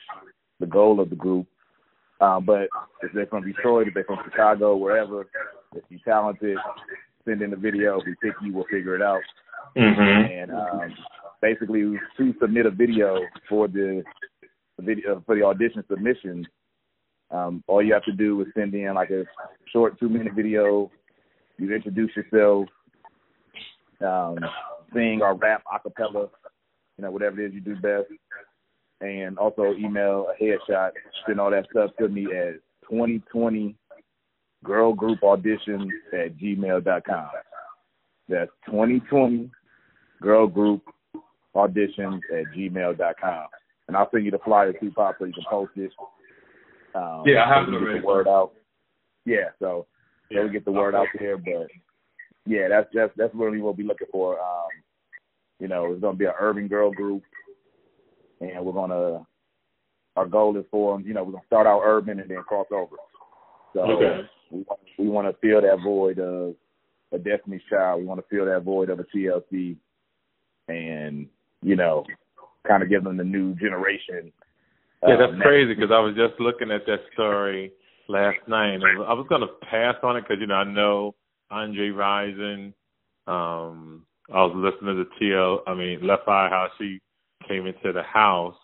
the 0.58 0.66
goal 0.66 1.00
of 1.00 1.10
the 1.10 1.16
group. 1.16 1.46
Um, 2.20 2.44
but 2.44 2.68
if 3.02 3.12
they're 3.14 3.26
from 3.26 3.46
Detroit, 3.46 3.88
if 3.88 3.94
they're 3.94 4.04
from 4.04 4.18
Chicago, 4.24 4.76
wherever, 4.76 5.22
if 5.74 5.84
you're 5.88 6.00
talented, 6.04 6.58
send 7.24 7.42
in 7.42 7.50
the 7.50 7.56
video. 7.56 8.00
We 8.04 8.14
pick 8.22 8.34
you, 8.42 8.52
we'll 8.52 8.64
figure 8.70 8.94
it 8.94 9.02
out. 9.02 9.22
Mhm. 9.76 10.42
And 10.42 10.50
um, 10.50 10.94
basically, 11.40 11.98
to 12.16 12.34
submit 12.40 12.66
a 12.66 12.70
video 12.70 13.20
for 13.48 13.68
the, 13.68 14.02
the 14.76 14.82
video 14.82 15.22
for 15.24 15.34
the 15.34 15.44
audition 15.44 15.84
submission, 15.88 16.46
um, 17.30 17.62
all 17.68 17.82
you 17.82 17.94
have 17.94 18.04
to 18.04 18.12
do 18.12 18.40
is 18.42 18.48
send 18.54 18.74
in 18.74 18.94
like 18.94 19.10
a 19.10 19.24
short 19.72 19.98
two 19.98 20.08
minute 20.08 20.34
video. 20.34 20.90
You 21.60 21.74
introduce 21.74 22.10
yourself, 22.16 22.68
um, 24.00 24.38
sing 24.94 25.20
or 25.22 25.34
rap 25.34 25.62
a 25.72 25.78
cappella, 25.78 26.28
you 26.96 27.04
know, 27.04 27.10
whatever 27.10 27.40
it 27.40 27.48
is 27.48 27.54
you 27.54 27.60
do 27.60 27.76
best. 27.76 28.06
And 29.02 29.38
also 29.38 29.74
email 29.74 30.28
a 30.30 30.42
headshot, 30.42 30.90
send 31.26 31.38
all 31.38 31.50
that 31.50 31.66
stuff 31.70 31.90
to 31.98 32.08
me 32.08 32.26
at 32.26 32.54
2020 32.88 33.74
girl 34.64 34.94
group 34.94 35.20
auditions 35.20 35.88
at 36.12 36.36
gmail.com. 36.38 37.28
That's 38.28 38.50
2020 38.66 39.50
girl 40.22 40.46
group 40.46 40.82
auditions 41.54 42.20
at 42.32 42.44
gmail.com. 42.56 43.46
And 43.88 43.96
I'll 43.96 44.10
send 44.10 44.24
you 44.24 44.30
the 44.30 44.38
flyer 44.38 44.72
too, 44.72 44.92
Pop, 44.92 45.16
so 45.18 45.24
you 45.26 45.32
can 45.32 45.44
post 45.50 45.72
it. 45.76 45.90
Um, 46.94 47.22
Yeah, 47.26 47.44
I 47.44 47.54
have 47.54 47.66
so 47.66 47.74
it 47.74 47.80
we 47.80 47.92
get 47.92 48.00
the 48.00 48.06
word 48.06 48.28
out. 48.28 48.52
Yeah, 49.26 49.50
so 49.58 49.86
so 50.32 50.42
we 50.42 50.50
get 50.50 50.64
the 50.64 50.72
word 50.72 50.94
out 50.94 51.06
there. 51.18 51.36
But 51.36 51.68
yeah, 52.46 52.68
that's 52.68 52.88
that's 52.94 53.12
that's 53.16 53.34
really 53.34 53.60
what 53.60 53.76
we're 53.76 53.86
looking 53.86 54.08
for. 54.10 54.38
Um, 54.40 54.68
you 55.58 55.68
know, 55.68 55.92
it's 55.92 56.00
gonna 56.00 56.16
be 56.16 56.24
an 56.26 56.32
urban 56.38 56.68
girl 56.68 56.90
group, 56.90 57.22
and 58.40 58.64
we're 58.64 58.72
gonna. 58.72 59.26
Our 60.16 60.26
goal 60.26 60.56
is 60.58 60.64
for 60.70 61.00
you 61.00 61.14
know 61.14 61.22
we're 61.24 61.32
gonna 61.32 61.44
start 61.46 61.66
out 61.66 61.82
urban 61.84 62.20
and 62.20 62.30
then 62.30 62.42
cross 62.46 62.66
over. 62.72 62.96
So 63.72 63.80
Okay. 63.82 64.28
we 64.50 64.58
want 64.62 64.80
we 64.98 65.08
want 65.08 65.28
to 65.28 65.36
fill 65.40 65.60
that 65.62 65.82
void 65.82 66.18
of 66.18 66.54
a 67.12 67.18
Destiny's 67.18 67.62
Child. 67.70 68.00
We 68.00 68.06
want 68.06 68.20
to 68.20 68.26
fill 68.34 68.46
that 68.46 68.62
void 68.64 68.90
of 68.90 68.98
a 69.00 69.04
TLC, 69.04 69.76
and 70.68 71.26
you 71.62 71.76
know, 71.76 72.04
kind 72.66 72.82
of 72.82 72.88
give 72.88 73.04
them 73.04 73.16
the 73.16 73.24
new 73.24 73.54
generation. 73.54 74.32
Yeah, 75.06 75.16
that's 75.16 75.32
next- 75.32 75.42
crazy 75.42 75.74
because 75.74 75.90
I 75.92 76.00
was 76.00 76.14
just 76.14 76.38
looking 76.40 76.70
at 76.70 76.84
that 76.86 77.00
story 77.14 77.72
last 78.10 78.38
night, 78.48 78.80
I 78.82 79.12
was 79.12 79.26
going 79.28 79.42
to 79.42 79.66
pass 79.70 79.94
on 80.02 80.16
it 80.16 80.22
because 80.22 80.40
you 80.40 80.46
know 80.46 80.54
I 80.54 80.64
know 80.64 81.14
Andre 81.50 81.90
Rison. 81.90 82.72
Um, 83.26 84.04
I 84.32 84.44
was 84.44 84.54
listening 84.54 85.04
to 85.04 85.24
TL, 85.24 85.58
I 85.66 85.74
mean 85.74 86.06
Left 86.06 86.26
Eye, 86.28 86.48
how 86.50 86.68
she 86.78 86.98
came 87.48 87.66
into 87.66 87.92
the 87.92 88.02
house 88.02 88.56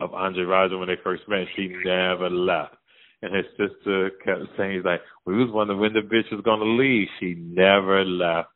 of 0.00 0.14
Andre 0.14 0.44
Rison 0.44 0.78
when 0.78 0.88
they 0.88 0.96
first 1.02 1.22
met. 1.28 1.46
She 1.56 1.68
never 1.84 2.28
left, 2.30 2.76
and 3.22 3.34
his 3.34 3.46
sister 3.56 4.10
kept 4.24 4.40
saying, 4.56 4.76
"He's 4.76 4.84
like, 4.84 5.00
we 5.24 5.36
was 5.36 5.50
wondering 5.50 5.80
when 5.80 5.92
the 5.92 6.00
bitch 6.00 6.30
was 6.30 6.42
going 6.44 6.60
to 6.60 6.66
leave. 6.66 7.08
She 7.20 7.34
never 7.34 8.04
left." 8.04 8.48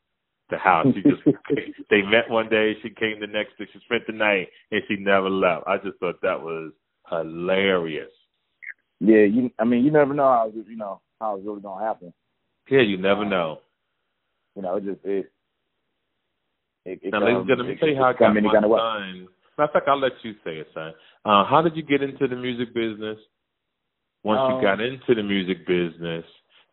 The 0.51 0.59
house. 0.59 0.87
She 0.97 1.03
just 1.03 1.23
they 1.91 2.03
met 2.03 2.29
one 2.29 2.49
day. 2.49 2.75
She 2.83 2.91
came 2.91 3.21
the 3.21 3.29
next 3.29 3.57
day. 3.57 3.69
She 3.73 3.79
spent 3.85 4.03
the 4.09 4.13
night, 4.13 4.49
and 4.73 4.83
she 4.89 4.97
never 4.97 5.31
left. 5.31 5.69
I 5.69 5.77
just 5.77 5.97
thought 6.01 6.21
that 6.23 6.41
was 6.43 6.73
hilarious. 7.09 8.11
Yeah, 9.01 9.25
you. 9.25 9.51
I 9.59 9.65
mean, 9.65 9.85
you 9.85 9.91
never 9.91 10.15
know 10.15 10.25
how 10.25 10.53
you 10.55 10.77
know 10.77 11.01
how 11.21 11.37
it's 11.37 11.47
really 11.47 11.61
gonna 11.61 11.85
happen. 11.85 12.13
Yeah, 12.71 12.83
you 12.83 12.99
never 12.99 13.25
know. 13.25 13.61
You 14.55 14.63
know, 14.63 14.77
it 14.77 14.85
just 14.85 15.05
it. 15.05 15.33
it, 16.85 17.01
it 17.03 17.13
Now, 17.13 17.21
ladies 17.21 17.39
and 17.39 17.49
gentlemen, 17.49 17.67
let 17.67 17.75
me 17.75 17.77
tell 17.81 17.89
you 17.89 17.97
how 17.97 18.11
I 18.11 18.13
got 18.13 18.35
my 18.35 18.53
kind 18.53 18.65
of 18.65 18.71
son. 18.71 19.29
Matter 19.59 19.69
of 19.69 19.73
fact, 19.73 19.89
I'll 19.89 20.01
let 20.01 20.13
you 20.23 20.33
say 20.45 20.57
it, 20.57 20.69
son. 20.75 20.93
Uh, 21.25 21.45
how 21.45 21.63
did 21.63 21.77
you 21.77 21.83
get 21.83 22.03
into 22.03 22.29
the 22.29 22.37
music 22.37 22.75
business? 22.75 23.19
Once 24.23 24.41
Um, 24.41 24.57
you 24.57 24.63
got 24.63 24.81
into 24.81 25.15
the 25.15 25.23
music 25.23 25.67
business, 25.67 26.25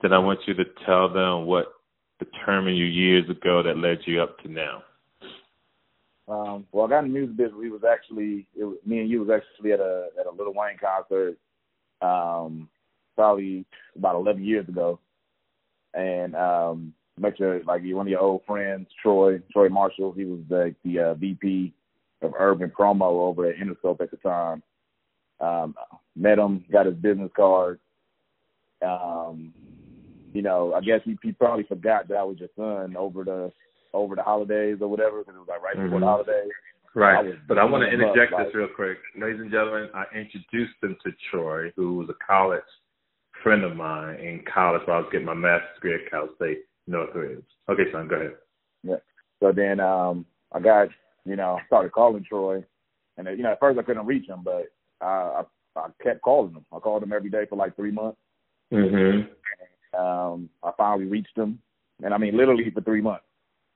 then 0.01 0.12
I 0.12 0.19
want 0.19 0.39
you 0.48 0.53
to 0.53 0.65
tell 0.86 1.10
them 1.10 1.46
what 1.46 1.74
determined 2.19 2.77
you 2.77 2.86
years 2.86 3.29
ago 3.29 3.63
that 3.63 3.77
led 3.77 4.00
you 4.05 4.22
up 4.22 4.38
to 4.39 4.50
now. 4.50 4.84
Um, 6.27 6.67
well, 6.72 6.86
I 6.86 6.89
got 6.89 7.05
in 7.05 7.13
the 7.13 7.19
music 7.19 7.38
business. 7.38 7.57
We 7.57 7.69
was 7.69 7.84
actually 7.89 8.48
it 8.57 8.65
was, 8.65 8.77
me 8.86 9.00
and 9.00 9.10
you 9.10 9.24
was 9.24 9.29
actually 9.29 9.72
at 9.72 9.79
a 9.79 10.10
at 10.19 10.25
a 10.25 10.31
Lil 10.31 10.53
Wayne 10.53 10.77
concert, 10.77 11.38
um, 12.01 12.70
probably 13.16 13.66
about 13.96 14.16
eleven 14.16 14.44
years 14.44 14.68
ago, 14.68 15.00
and 15.94 16.36
um, 16.36 16.94
met 17.20 17.39
your 17.39 17.63
like 17.63 17.82
one 17.84 18.08
of 18.08 18.12
your 18.12 18.22
old 18.22 18.42
friends, 18.46 18.88
Troy 19.01 19.39
Troy 19.51 19.70
Marshall. 19.70 20.12
He 20.13 20.25
was 20.25 20.39
the 20.50 20.75
the 20.84 21.00
uh, 21.00 21.13
VP 21.16 21.74
of 22.22 22.34
urban 22.38 22.72
promo 22.77 23.27
over 23.27 23.50
at 23.50 23.58
Interscope 23.58 24.01
at 24.01 24.12
the 24.12 24.18
time. 24.18 24.63
Um, 25.39 25.75
met 26.16 26.39
him, 26.39 26.66
got 26.72 26.88
his 26.88 26.96
business 26.96 27.32
card. 27.36 27.80
Um, 28.86 29.54
you 30.34 30.42
know, 30.42 30.74
I 30.74 30.82
guess 30.82 31.01
he, 31.04 31.18
he 31.24 31.32
probably 31.32 31.63
forgot 31.63 32.08
that 32.08 32.18
I 32.18 32.24
was 32.24 32.38
your 32.39 32.50
son 32.56 32.96
over 32.96 33.24
the 33.24 33.51
over 33.94 34.16
the 34.16 34.24
holidays 34.24 34.77
or 34.82 34.88
whatever 34.88 35.20
because 35.20 35.36
it 35.36 35.39
was 35.39 35.48
like 35.48 35.63
right 35.63 35.75
before 35.75 36.00
Mhm. 36.00 36.01
the 36.01 36.06
holidays. 36.06 36.51
I 36.96 37.00
Right. 37.00 37.25
was 37.25 37.36
But 37.48 37.58
I 37.60 37.63
want 37.65 37.82
to 37.84 37.88
up, 37.88 37.94
interject 37.94 38.32
like- 38.32 38.46
this 38.48 38.56
real 38.56 38.67
quick. 38.67 38.98
Ladies 39.15 39.39
and 39.41 39.51
gentlemen, 39.51 39.89
I 39.94 40.06
introduced 40.15 40.79
them 40.82 40.96
to 41.03 41.12
Troy, 41.29 41.72
who 41.75 41.96
was 41.96 42.10
a 42.10 42.13
college 42.15 42.63
friend 43.44 43.63
of 43.63 43.75
mine 43.75 44.15
in 44.20 44.44
college 44.46 44.86
while 44.88 44.98
I 44.98 45.01
was 45.01 45.10
getting 45.12 45.27
my 45.27 45.34
master's 45.36 45.75
degree 45.75 45.94
at 45.96 46.10
Cal 46.10 46.27
State 46.36 46.65
Northridge. 46.88 47.46
Okay, 47.70 47.91
son, 47.91 48.08
go 48.08 48.15
ahead. 48.15 48.38
Yeah. 48.84 48.98
So 49.39 49.51
then 49.51 49.79
um 49.79 50.25
I 50.51 50.60
got, 50.60 50.89
you 51.25 51.36
know, 51.36 51.58
I 51.62 51.65
started 51.65 51.91
calling 51.91 52.24
Troy 52.24 52.63
And 53.17 53.27
you 53.27 53.44
know, 53.44 53.51
at 53.51 53.60
first 53.60 53.77
I 53.79 53.84
couldn't 53.84 54.06
reach 54.06 54.27
him, 54.27 54.41
but 54.44 54.67
I 55.01 55.06
I, 55.06 55.44
I 55.75 55.89
kept 56.01 56.22
calling 56.22 56.53
him. 56.53 56.65
I 56.72 56.79
called 56.79 57.03
him 57.03 57.13
every 57.13 57.29
day 57.29 57.46
for 57.46 57.56
like 57.58 57.75
three 57.75 57.91
months. 57.91 58.20
Mhm. 58.72 59.29
And, 59.94 60.00
Um, 60.00 60.50
I 60.63 60.72
finally 60.77 61.06
reached 61.06 61.36
him, 61.38 61.60
and 62.03 62.13
I 62.13 62.17
mean 62.17 62.36
literally 62.38 62.70
for 62.72 62.82
three 62.82 63.01
months. 63.01 63.25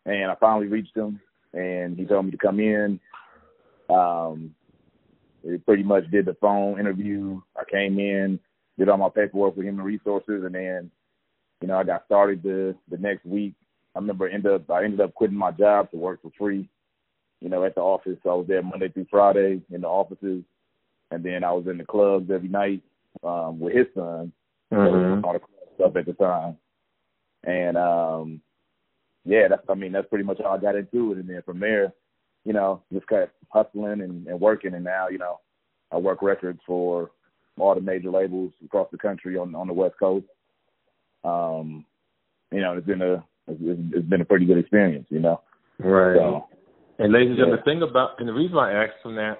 And 0.05 0.31
I 0.31 0.35
finally 0.35 0.67
reached 0.67 0.95
him, 0.95 1.19
and 1.53 1.97
he 1.97 2.05
told 2.05 2.25
me 2.25 2.31
to 2.31 2.37
come 2.37 2.59
in. 2.59 2.99
Um, 3.89 4.55
we 5.43 5.57
pretty 5.57 5.83
much 5.83 6.09
did 6.11 6.25
the 6.25 6.35
phone 6.35 6.79
interview. 6.79 7.41
I 7.57 7.63
came 7.69 7.99
in, 7.99 8.39
did 8.77 8.89
all 8.89 8.97
my 8.97 9.09
paperwork 9.09 9.55
with 9.55 9.65
human 9.65 9.85
resources, 9.85 10.43
and 10.43 10.55
then, 10.55 10.91
you 11.61 11.67
know, 11.67 11.77
I 11.77 11.83
got 11.83 12.05
started 12.05 12.43
the 12.43 12.75
the 12.89 12.97
next 12.97 13.25
week. 13.25 13.53
I 13.95 13.99
remember 13.99 14.27
end 14.27 14.45
up 14.45 14.69
I 14.69 14.83
ended 14.83 15.01
up 15.01 15.13
quitting 15.13 15.37
my 15.37 15.51
job 15.51 15.91
to 15.91 15.97
work 15.97 16.21
for 16.21 16.31
free, 16.37 16.69
you 17.41 17.49
know, 17.49 17.65
at 17.65 17.75
the 17.75 17.81
office. 17.81 18.17
So 18.23 18.29
I 18.29 18.33
was 18.35 18.47
there 18.47 18.61
Monday 18.61 18.89
through 18.89 19.07
Friday 19.09 19.61
in 19.71 19.81
the 19.81 19.87
offices, 19.87 20.43
and 21.09 21.23
then 21.23 21.43
I 21.43 21.51
was 21.51 21.67
in 21.67 21.77
the 21.77 21.85
clubs 21.85 22.29
every 22.31 22.49
night 22.49 22.81
um, 23.23 23.59
with 23.59 23.75
his 23.75 23.87
son. 23.93 24.31
Mhm. 24.71 25.23
All 25.25 25.33
the 25.33 25.39
club 25.39 25.49
stuff 25.75 25.95
at 25.97 26.05
the 26.05 26.13
time, 26.13 26.57
and 27.43 27.75
um, 27.77 28.41
yeah, 29.25 29.47
that's 29.49 29.63
I 29.69 29.75
mean 29.75 29.91
that's 29.91 30.07
pretty 30.07 30.23
much 30.23 30.39
how 30.43 30.51
I 30.51 30.57
got 30.57 30.75
into 30.75 31.11
it, 31.11 31.17
and 31.19 31.29
then 31.29 31.41
from 31.45 31.59
there, 31.59 31.93
you 32.45 32.53
know, 32.53 32.81
just 32.91 33.07
kept 33.07 33.35
hustling 33.49 34.01
and, 34.01 34.27
and 34.27 34.39
working, 34.39 34.73
and 34.73 34.83
now 34.83 35.07
you 35.09 35.17
know, 35.17 35.39
I 35.91 35.97
work 35.97 36.21
records 36.21 36.59
for 36.65 37.11
all 37.59 37.75
the 37.75 37.81
major 37.81 38.09
labels 38.09 38.51
across 38.63 38.87
the 38.91 38.97
country 38.97 39.37
on 39.37 39.53
on 39.55 39.67
the 39.67 39.73
West 39.73 39.95
Coast. 39.99 40.25
Um, 41.23 41.85
you 42.51 42.61
know, 42.61 42.73
it's 42.77 42.87
been 42.87 43.01
a 43.01 43.23
it's, 43.47 43.61
it's 43.93 44.07
been 44.07 44.21
a 44.21 44.25
pretty 44.25 44.45
good 44.45 44.57
experience, 44.57 45.07
you 45.09 45.19
know. 45.19 45.41
Right. 45.79 46.15
So 46.15 46.45
And 46.99 47.13
ladies 47.13 47.29
and 47.29 47.37
gentlemen, 47.37 47.59
Yeah. 47.59 47.63
the 47.63 47.81
thing 47.81 47.89
about 47.89 48.19
and 48.19 48.27
the 48.27 48.33
reason 48.33 48.55
why 48.55 48.71
I 48.71 48.85
asked 48.85 49.05
him 49.05 49.15
that 49.15 49.37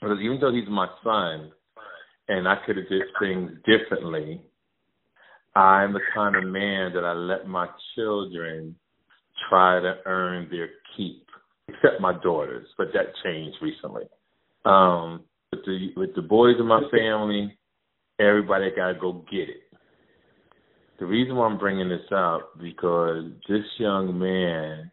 because 0.00 0.18
even 0.22 0.38
though 0.40 0.52
he's 0.52 0.68
my 0.68 0.88
son 1.02 1.52
and 2.28 2.46
I 2.46 2.56
could 2.66 2.76
have 2.76 2.88
did 2.88 3.02
things 3.20 3.50
differently, 3.64 4.42
I'm 5.56 5.94
the 5.94 6.00
kind 6.14 6.36
of 6.36 6.44
man 6.44 6.92
that 6.92 7.02
I 7.02 7.14
let 7.14 7.48
my 7.48 7.66
children 7.94 8.76
try 9.48 9.80
to 9.80 9.94
earn 10.04 10.48
their 10.50 10.68
keep, 10.94 11.24
except 11.68 11.98
my 11.98 12.12
daughters, 12.22 12.66
but 12.76 12.88
that 12.92 13.06
changed 13.24 13.56
recently. 13.62 14.04
Um, 14.66 15.24
with 15.52 15.64
the 15.64 15.92
with 15.96 16.14
the 16.14 16.20
boys 16.20 16.56
in 16.58 16.66
my 16.66 16.82
family, 16.90 17.56
everybody 18.20 18.70
got 18.76 18.92
to 18.92 19.00
go 19.00 19.24
get 19.30 19.48
it. 19.48 19.62
The 20.98 21.06
reason 21.06 21.36
why 21.36 21.46
I'm 21.46 21.58
bringing 21.58 21.88
this 21.88 22.06
up 22.14 22.50
because 22.60 23.24
this 23.48 23.64
young 23.78 24.18
man 24.18 24.90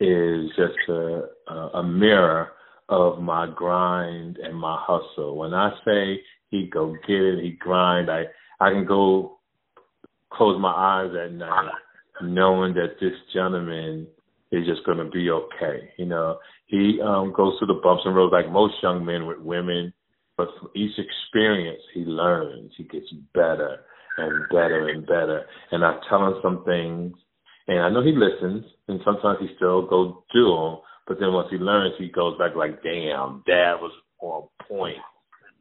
is 0.00 0.50
just 0.56 0.88
a, 0.88 1.28
a, 1.48 1.54
a 1.74 1.82
mirror 1.84 2.48
of 2.88 3.20
my 3.20 3.48
grind 3.54 4.38
and 4.38 4.56
my 4.56 4.76
hustle. 4.80 5.36
When 5.36 5.54
I 5.54 5.70
say 5.84 6.20
he 6.50 6.68
go 6.72 6.92
get 7.06 7.20
it, 7.20 7.44
he 7.44 7.52
grind, 7.52 8.10
I 8.10 8.24
I 8.60 8.70
can 8.70 8.84
go 8.84 9.38
close 10.36 10.60
my 10.60 10.72
eyes 10.72 11.10
at 11.14 11.32
night 11.32 11.70
knowing 12.22 12.74
that 12.74 12.96
this 13.00 13.12
gentleman 13.32 14.06
is 14.52 14.66
just 14.66 14.84
going 14.86 14.98
to 14.98 15.10
be 15.10 15.30
okay. 15.30 15.90
You 15.98 16.06
know, 16.06 16.38
he 16.66 17.00
um 17.04 17.32
goes 17.32 17.58
through 17.58 17.74
the 17.74 17.80
bumps 17.82 18.02
and 18.04 18.14
roads 18.14 18.32
like 18.32 18.50
most 18.50 18.74
young 18.82 19.04
men 19.04 19.26
with 19.26 19.38
women, 19.38 19.92
but 20.36 20.48
from 20.58 20.70
each 20.74 20.96
experience 20.98 21.82
he 21.92 22.00
learns, 22.00 22.72
he 22.76 22.84
gets 22.84 23.12
better 23.34 23.80
and 24.16 24.48
better 24.50 24.88
and 24.88 25.06
better. 25.06 25.44
And 25.72 25.84
I 25.84 25.98
tell 26.08 26.26
him 26.26 26.34
some 26.42 26.64
things 26.64 27.14
and 27.66 27.80
I 27.80 27.88
know 27.88 28.02
he 28.02 28.12
listens, 28.12 28.64
and 28.88 29.00
sometimes 29.04 29.38
he 29.40 29.48
still 29.56 29.86
go 29.86 30.24
do 30.32 30.44
them. 30.44 30.78
But 31.06 31.18
then 31.18 31.32
once 31.32 31.48
he 31.50 31.56
learns, 31.56 31.94
he 31.98 32.08
goes 32.08 32.36
back 32.38 32.54
like, 32.54 32.82
"Damn, 32.82 33.42
Dad 33.46 33.76
was 33.80 33.92
on 34.20 34.48
point 34.68 34.98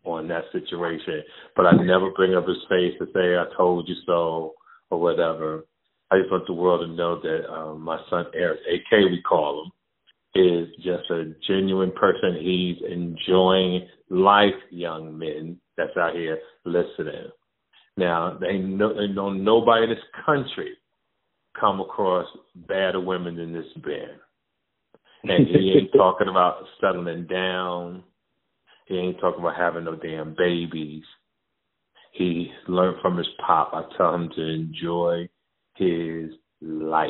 on 0.03 0.27
that 0.27 0.43
situation." 0.51 1.23
But 1.55 1.65
I 1.65 1.71
never 1.71 2.11
bring 2.11 2.35
up 2.35 2.47
his 2.47 2.63
face 2.69 2.97
to 2.99 3.05
say, 3.13 3.37
"I 3.37 3.45
told 3.55 3.87
you 3.87 3.95
so" 4.05 4.53
or 4.93 5.00
whatever. 5.00 5.65
I 6.12 6.19
just 6.19 6.31
want 6.31 6.45
the 6.45 6.53
world 6.53 6.81
to 6.81 6.93
know 6.93 7.19
that 7.21 7.51
um, 7.51 7.81
my 7.81 8.00
son 8.09 8.25
Eric, 8.35 8.59
AK 8.71 8.91
we 9.09 9.21
call 9.27 9.63
him, 9.63 9.71
is 10.35 10.67
just 10.77 11.09
a 11.09 11.33
genuine 11.47 11.91
person. 11.91 12.38
He's 12.39 12.77
enjoying 12.88 13.88
life, 14.09 14.53
young 14.69 15.17
men 15.17 15.59
that's 15.77 15.95
out 15.97 16.15
here 16.15 16.39
listening. 16.65 17.29
Now 17.97 18.38
they 18.39 18.57
know 18.57 18.93
they 18.93 19.07
know 19.07 19.31
nobody 19.31 19.83
in 19.83 19.89
this 19.89 20.00
country 20.25 20.75
come 21.59 21.79
across 21.79 22.27
badder 22.67 23.00
women 23.00 23.35
than 23.35 23.53
this 23.53 23.65
man. 23.83 24.09
And 25.23 25.47
he 25.47 25.71
ain't 25.77 25.93
talking 25.93 26.27
about 26.27 26.63
settling 26.81 27.27
down. 27.27 28.03
He 28.88 28.97
ain't 28.97 29.19
talking 29.19 29.39
about 29.39 29.55
having 29.55 29.85
no 29.85 29.95
damn 29.95 30.35
babies. 30.35 31.03
He 32.13 32.51
learned 32.67 32.98
from 33.01 33.17
his 33.17 33.27
pop. 33.46 33.72
I 33.74 33.84
tell 33.98 34.13
him 34.13 34.29
to 34.36 34.41
enjoy 34.41 35.27
his 35.75 36.29
life. 36.62 37.10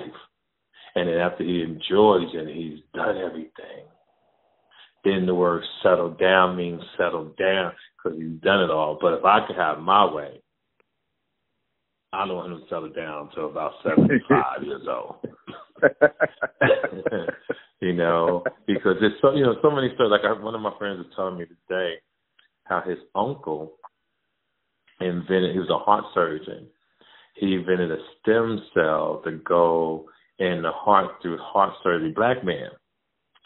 And 0.96 1.10
then 1.10 1.18
after 1.18 1.44
he 1.44 1.62
enjoys 1.62 2.30
it, 2.34 2.56
he's 2.56 2.80
done 2.94 3.18
everything. 3.18 3.86
Then 5.04 5.26
the 5.26 5.36
word 5.36 5.64
settle 5.82 6.12
down 6.12 6.56
means 6.56 6.82
settle 6.98 7.34
down 7.38 7.74
because 7.98 8.18
he's 8.18 8.40
done 8.42 8.64
it 8.64 8.70
all. 8.70 8.98
But 9.02 9.16
if 9.16 9.26
I 9.26 9.46
could 9.46 9.58
have 9.58 9.80
my 9.80 10.06
way, 10.12 10.42
I 12.14 12.26
don't 12.26 12.38
want 12.38 12.54
him 12.54 12.60
to 12.60 12.66
settle 12.70 12.94
down 12.94 13.28
until 13.28 13.50
about 13.50 13.74
75 13.84 14.64
years 14.64 14.88
old. 14.88 15.16
you 17.82 17.92
know, 17.92 18.44
because 18.66 18.96
there's 19.02 19.20
so 19.22 19.34
you 19.34 19.44
know 19.44 19.56
so 19.62 19.70
many 19.70 19.94
stories. 19.96 20.12
Like 20.12 20.22
I, 20.24 20.42
one 20.42 20.56
of 20.56 20.62
my 20.62 20.72
friends 20.78 21.00
was 21.00 21.08
telling 21.14 21.38
me 21.38 21.46
today 21.46 21.96
how 22.64 22.82
his 22.88 23.00
uncle 23.16 23.74
invented. 25.06 25.54
He 25.54 25.60
was 25.60 25.70
a 25.70 25.78
heart 25.78 26.06
surgeon. 26.14 26.68
He 27.36 27.56
invented 27.56 27.92
a 27.92 27.98
stem 28.22 28.62
cell 28.74 29.22
to 29.26 29.32
go 29.32 30.06
in 30.40 30.62
the 30.62 30.72
heart 30.72 31.12
through 31.22 31.38
heart 31.40 31.74
surgery. 31.84 32.12
Black 32.12 32.44
man, 32.44 32.70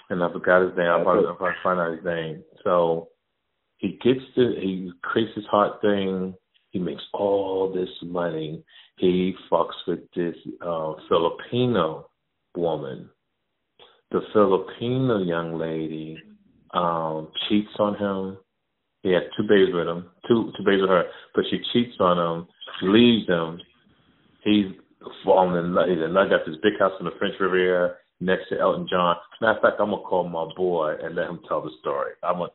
and 0.09 0.23
I 0.23 0.31
forgot 0.31 0.63
his 0.63 0.77
name. 0.77 0.87
I'll 0.87 1.03
probably, 1.03 1.27
I'll 1.27 1.35
probably 1.35 1.55
find 1.63 1.79
out 1.79 1.95
his 1.95 2.05
name. 2.05 2.43
So 2.63 3.09
he 3.77 3.99
gets 4.03 4.21
to 4.35 4.55
he 4.59 4.91
creates 5.03 5.35
his 5.35 5.45
heart 5.45 5.81
thing. 5.81 6.33
He 6.71 6.79
makes 6.79 7.03
all 7.13 7.71
this 7.73 7.89
money. 8.03 8.63
He 8.97 9.33
fucks 9.51 9.75
with 9.87 9.99
this 10.15 10.35
uh, 10.61 10.93
Filipino 11.07 12.09
woman. 12.55 13.09
The 14.11 14.21
Filipino 14.33 15.19
young 15.19 15.57
lady 15.57 16.17
um, 16.73 17.29
cheats 17.47 17.71
on 17.79 17.95
him. 17.95 18.37
He 19.03 19.11
has 19.13 19.23
two 19.37 19.43
babies 19.47 19.73
with 19.73 19.87
him, 19.87 20.05
two 20.27 20.51
two 20.57 20.63
babies 20.65 20.81
with 20.81 20.89
her, 20.89 21.05
but 21.35 21.45
she 21.49 21.59
cheats 21.71 21.95
on 21.99 22.17
him, 22.17 22.47
leaves 22.81 23.27
him. 23.27 23.59
He's 24.43 24.65
falling 25.23 25.55
in 25.63 25.73
love. 25.73 25.87
He's 25.89 25.97
in 26.03 26.13
love. 26.13 26.29
Got 26.29 26.45
this 26.45 26.55
big 26.63 26.79
house 26.79 26.93
in 26.99 27.05
the 27.05 27.11
French 27.19 27.35
Riviera 27.39 27.95
next 28.19 28.49
to 28.49 28.59
Elton 28.59 28.87
John. 28.89 29.15
Matter 29.41 29.57
of 29.57 29.61
fact, 29.61 29.77
I'm 29.79 29.91
gonna 29.91 30.01
call 30.03 30.27
my 30.27 30.49
boy 30.55 30.95
and 31.01 31.15
let 31.15 31.29
him 31.29 31.39
tell 31.47 31.61
the 31.61 31.71
story. 31.79 32.11
I 32.23 32.31
want 32.31 32.53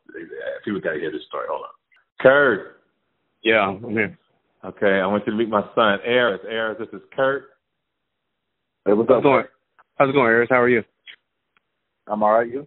people 0.65 0.81
got 0.81 0.95
to 0.95 1.01
hear 1.01 1.13
this 1.13 1.25
story. 1.29 1.47
Hold 1.49 1.63
on, 1.63 1.71
Kurt. 2.21 2.81
Yeah, 3.43 3.61
I'm 3.69 3.91
here. 3.91 4.19
Okay, 4.65 5.01
I 5.01 5.07
want 5.07 5.25
you 5.27 5.33
to 5.33 5.39
meet 5.39 5.49
my 5.49 5.63
son, 5.75 5.99
Aris. 6.07 6.41
Aris, 6.49 6.77
this 6.79 6.89
is 6.93 7.05
Kurt. 7.17 7.45
Hey, 8.87 8.93
what's 8.93 9.09
How's 9.09 9.19
up? 9.19 9.21
it 9.21 9.25
going? 9.25 9.45
How's 9.97 10.09
it 10.11 10.13
going, 10.13 10.27
Aris? 10.27 10.49
How 10.51 10.61
are 10.61 10.69
you? 10.69 10.83
I'm 12.09 12.23
all 12.23 12.33
right. 12.33 12.49
You? 12.49 12.67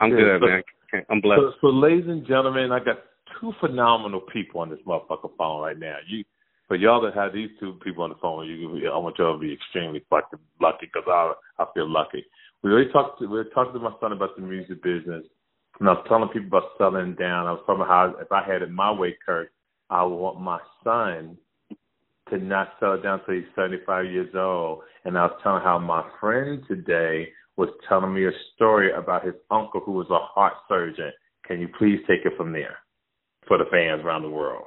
I'm 0.00 0.10
Good. 0.10 0.16
good, 0.18 0.40
So- 0.40 0.46
man. 0.46 0.62
I'm 1.08 1.20
blessed. 1.20 1.40
So, 1.40 1.52
so, 1.60 1.66
ladies 1.68 2.08
and 2.08 2.26
gentlemen, 2.26 2.72
I 2.72 2.78
got 2.78 2.98
two 3.40 3.52
phenomenal 3.60 4.20
people 4.32 4.60
on 4.60 4.70
this 4.70 4.78
motherfucker 4.86 5.30
phone 5.36 5.62
right 5.62 5.78
now. 5.78 5.96
You, 6.08 6.24
for 6.68 6.76
y'all 6.76 7.00
that 7.02 7.14
have 7.14 7.32
these 7.32 7.50
two 7.58 7.74
people 7.84 8.04
on 8.04 8.10
the 8.10 8.16
phone, 8.16 8.46
you, 8.46 8.90
I 8.90 8.98
want 8.98 9.18
y'all 9.18 9.34
to 9.34 9.38
be 9.38 9.52
extremely 9.52 10.04
fucking 10.10 10.38
lucky 10.60 10.86
because 10.86 11.08
I, 11.08 11.32
I 11.58 11.66
feel 11.74 11.90
lucky. 11.90 12.24
We 12.62 12.70
already 12.70 12.92
talked. 12.92 13.20
To, 13.20 13.26
we 13.26 13.38
were 13.38 13.44
talking 13.44 13.72
to 13.72 13.80
my 13.80 13.94
son 14.00 14.12
about 14.12 14.36
the 14.36 14.42
music 14.42 14.82
business, 14.82 15.24
and 15.78 15.88
I 15.88 15.92
was 15.92 16.04
telling 16.08 16.28
people 16.28 16.48
about 16.58 16.70
selling 16.78 17.14
down. 17.14 17.46
I 17.46 17.52
was 17.52 17.62
talking 17.66 17.82
about 17.82 18.14
how 18.14 18.20
if 18.20 18.30
I 18.32 18.44
had 18.44 18.62
it 18.62 18.70
my 18.70 18.92
way, 18.92 19.16
Kurt, 19.24 19.52
I 19.88 20.04
would 20.04 20.16
want 20.16 20.40
my 20.40 20.58
son 20.84 21.36
to 22.30 22.38
not 22.38 22.74
settle 22.78 23.02
down 23.02 23.20
till 23.26 23.34
he's 23.34 23.44
75 23.54 24.04
years 24.06 24.34
old. 24.34 24.80
And 25.04 25.18
I 25.18 25.22
was 25.22 25.38
telling 25.42 25.62
how 25.62 25.78
my 25.78 26.04
friend 26.20 26.62
today 26.68 27.28
was 27.56 27.68
telling 27.88 28.14
me 28.14 28.26
a 28.26 28.30
story 28.54 28.90
about 28.92 29.24
his 29.24 29.34
uncle 29.50 29.80
who 29.80 29.92
was 29.92 30.06
a 30.10 30.18
heart 30.18 30.54
surgeon. 30.68 31.12
Can 31.46 31.60
you 31.60 31.68
please 31.78 31.98
take 32.08 32.24
it 32.24 32.32
from 32.36 32.52
there 32.52 32.78
for 33.46 33.58
the 33.58 33.64
fans 33.70 34.04
around 34.04 34.22
the 34.22 34.30
world? 34.30 34.64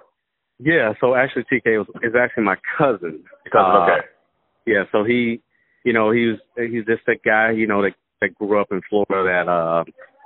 Yeah, 0.60 0.94
so 1.02 1.16
actually, 1.16 1.44
TK 1.52 1.78
was, 1.80 1.88
is 2.04 2.14
actually 2.20 2.44
my 2.44 2.58
cousin. 2.78 3.24
Because, 3.44 3.66
Uh, 3.66 3.84
okay. 3.84 4.08
Yeah, 4.66 4.84
so 4.92 5.04
he, 5.04 5.42
you 5.84 5.94
know, 5.94 6.12
he 6.12 6.28
was 6.28 6.40
he's 6.56 6.86
just 6.86 7.08
a 7.08 7.16
guy, 7.16 7.52
you 7.52 7.68
know, 7.68 7.82
that 7.82 7.94
that 8.22 8.36
grew 8.36 8.62
up 8.62 8.68
in 8.72 8.82
Florida 8.90 9.24
that 9.24 9.52
uh 9.52 9.84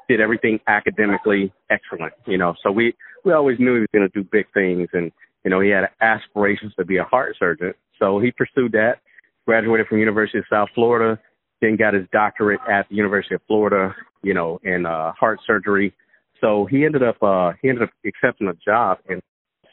did 0.07 0.21
everything 0.21 0.59
academically 0.67 1.51
excellent. 1.69 2.13
You 2.25 2.37
know, 2.37 2.53
so 2.61 2.71
we 2.71 2.93
we 3.25 3.33
always 3.33 3.57
knew 3.59 3.75
he 3.75 3.79
was 3.81 3.89
going 3.93 4.07
to 4.09 4.13
do 4.13 4.27
big 4.31 4.45
things, 4.53 4.89
and 4.93 5.11
you 5.43 5.49
know, 5.49 5.59
he 5.59 5.69
had 5.69 5.85
aspirations 6.01 6.73
to 6.77 6.85
be 6.85 6.97
a 6.97 7.03
heart 7.03 7.35
surgeon. 7.39 7.73
So 7.99 8.19
he 8.19 8.31
pursued 8.31 8.73
that. 8.73 8.99
Graduated 9.45 9.87
from 9.87 9.99
University 9.99 10.39
of 10.39 10.45
South 10.49 10.69
Florida. 10.75 11.19
Then 11.61 11.75
got 11.75 11.93
his 11.93 12.05
doctorate 12.11 12.59
at 12.69 12.87
the 12.89 12.95
University 12.95 13.35
of 13.35 13.41
Florida, 13.47 13.95
you 14.23 14.33
know, 14.33 14.59
in 14.63 14.85
uh, 14.85 15.11
heart 15.13 15.39
surgery. 15.45 15.93
So 16.41 16.67
he 16.69 16.85
ended 16.85 17.03
up 17.03 17.21
uh, 17.21 17.53
he 17.61 17.69
ended 17.69 17.83
up 17.83 17.89
accepting 18.05 18.47
a 18.47 18.53
job 18.53 18.99
in 19.09 19.21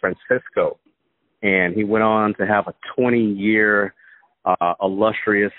Francisco, 0.01 0.79
and 1.43 1.75
he 1.75 1.85
went 1.85 2.05
on 2.05 2.35
to 2.35 2.47
have 2.47 2.67
a 2.69 2.75
20 2.97 3.19
year 3.21 3.95
uh, 4.45 4.75
illustrious 4.83 5.53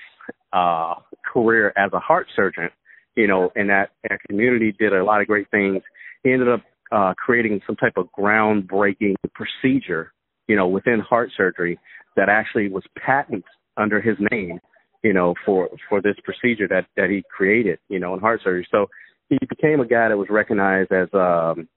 uh, 0.53 0.95
career 1.31 1.73
as 1.77 1.91
a 1.93 1.99
heart 1.99 2.27
surgeon. 2.35 2.69
You 3.15 3.27
know, 3.27 3.51
in 3.55 3.67
that, 3.67 3.91
that 4.09 4.19
community, 4.27 4.75
did 4.77 4.91
a 4.91 5.03
lot 5.03 5.21
of 5.21 5.27
great 5.27 5.49
things. 5.49 5.81
He 6.23 6.33
ended 6.33 6.49
up 6.49 6.61
uh, 6.91 7.13
creating 7.13 7.61
some 7.65 7.75
type 7.75 7.93
of 7.97 8.07
groundbreaking 8.17 9.15
procedure, 9.33 10.11
you 10.47 10.55
know, 10.55 10.67
within 10.67 10.99
heart 10.99 11.29
surgery 11.35 11.79
that 12.15 12.29
actually 12.29 12.69
was 12.69 12.83
patented 12.97 13.43
under 13.77 14.01
his 14.01 14.17
name, 14.31 14.59
you 15.05 15.13
know, 15.13 15.35
for 15.45 15.69
for 15.87 16.01
this 16.01 16.15
procedure 16.23 16.67
that 16.67 16.87
that 16.97 17.11
he 17.11 17.23
created, 17.29 17.77
you 17.89 17.99
know, 17.99 18.15
in 18.15 18.19
heart 18.19 18.41
surgery. 18.43 18.67
So 18.71 18.87
he 19.29 19.37
became 19.47 19.79
a 19.79 19.85
guy 19.85 20.09
that 20.09 20.17
was 20.17 20.29
recognized 20.31 20.91
as 20.91 21.07
um 21.13 21.67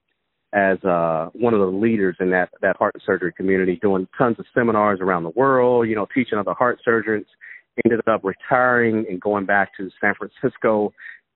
as 0.55 0.83
uh 0.83 1.29
one 1.35 1.53
of 1.53 1.61
the 1.61 1.67
leaders 1.67 2.17
in 2.21 2.31
that 2.31 2.49
that 2.63 2.77
heart 2.79 2.95
surgery 3.05 3.33
community 3.37 3.79
doing 3.83 4.09
tons 4.17 4.37
of 4.39 4.47
seminars 4.55 4.99
around 5.03 5.25
the 5.25 5.35
world 5.37 5.87
you 5.87 5.95
know 5.95 6.07
teaching 6.15 6.39
other 6.39 6.55
heart 6.55 6.79
surgeons 6.83 7.27
ended 7.85 8.01
up 8.09 8.23
retiring 8.25 9.05
and 9.11 9.21
going 9.21 9.45
back 9.45 9.77
to 9.77 9.91
San 10.01 10.15
Francisco 10.15 10.91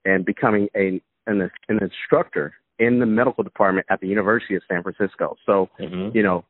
and 0.07 0.25
becoming 0.25 0.69
a 0.75 0.99
an, 1.27 1.51
an 1.69 1.79
instructor 1.83 2.55
in 2.79 3.01
the 3.01 3.07
medical 3.07 3.45
department 3.45 3.87
at 3.91 4.01
the 4.01 4.09
University 4.09 4.55
of 4.55 4.63
San 4.67 4.83
Francisco 4.83 5.37
so 5.45 5.69
Mm-hmm. 5.79 6.17
you 6.17 6.23
know 6.23 6.43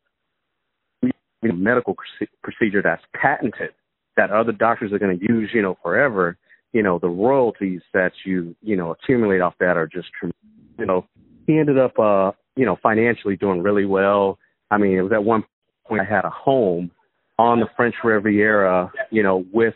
medical 1.42 1.96
procedure 2.44 2.80
that's 2.80 3.02
patented 3.20 3.70
that 4.16 4.31
other 4.31 4.52
doctors 4.52 4.92
are 4.92 4.99
going 4.99 5.19
to 5.19 5.25
use, 5.25 5.50
you 5.54 5.62
know, 5.62 5.76
forever, 5.83 6.37
you 6.73 6.83
know, 6.83 6.99
the 6.99 7.09
royalties 7.09 7.81
that 7.95 8.12
you, 8.25 8.54
you 8.62 8.76
know, 8.76 8.90
accumulate 8.90 9.40
off 9.40 9.54
that 9.61 9.76
are 9.76 9.87
just, 9.87 10.09
tremendous. 10.19 10.38
you 10.78 10.87
know, 10.87 11.07
he 11.47 11.59
ended 11.59 11.78
up, 11.78 11.99
uh, 11.99 12.33
you 12.57 12.64
know, 12.66 12.76
financially 12.83 13.37
doing 13.37 13.62
really 13.62 13.85
well. 13.87 14.38
I 14.71 14.78
mean, 14.78 14.97
it 14.97 15.02
was 15.02 15.12
at 15.12 15.25
one 15.25 15.45
point 15.87 16.02
I 16.02 16.04
had 16.04 16.25
a 16.25 16.31
home 16.31 16.90
on 17.38 17.61
the 17.61 17.66
French 17.76 17.95
Riviera, 18.04 18.90
you 19.11 19.23
know, 19.23 19.45
with 19.52 19.75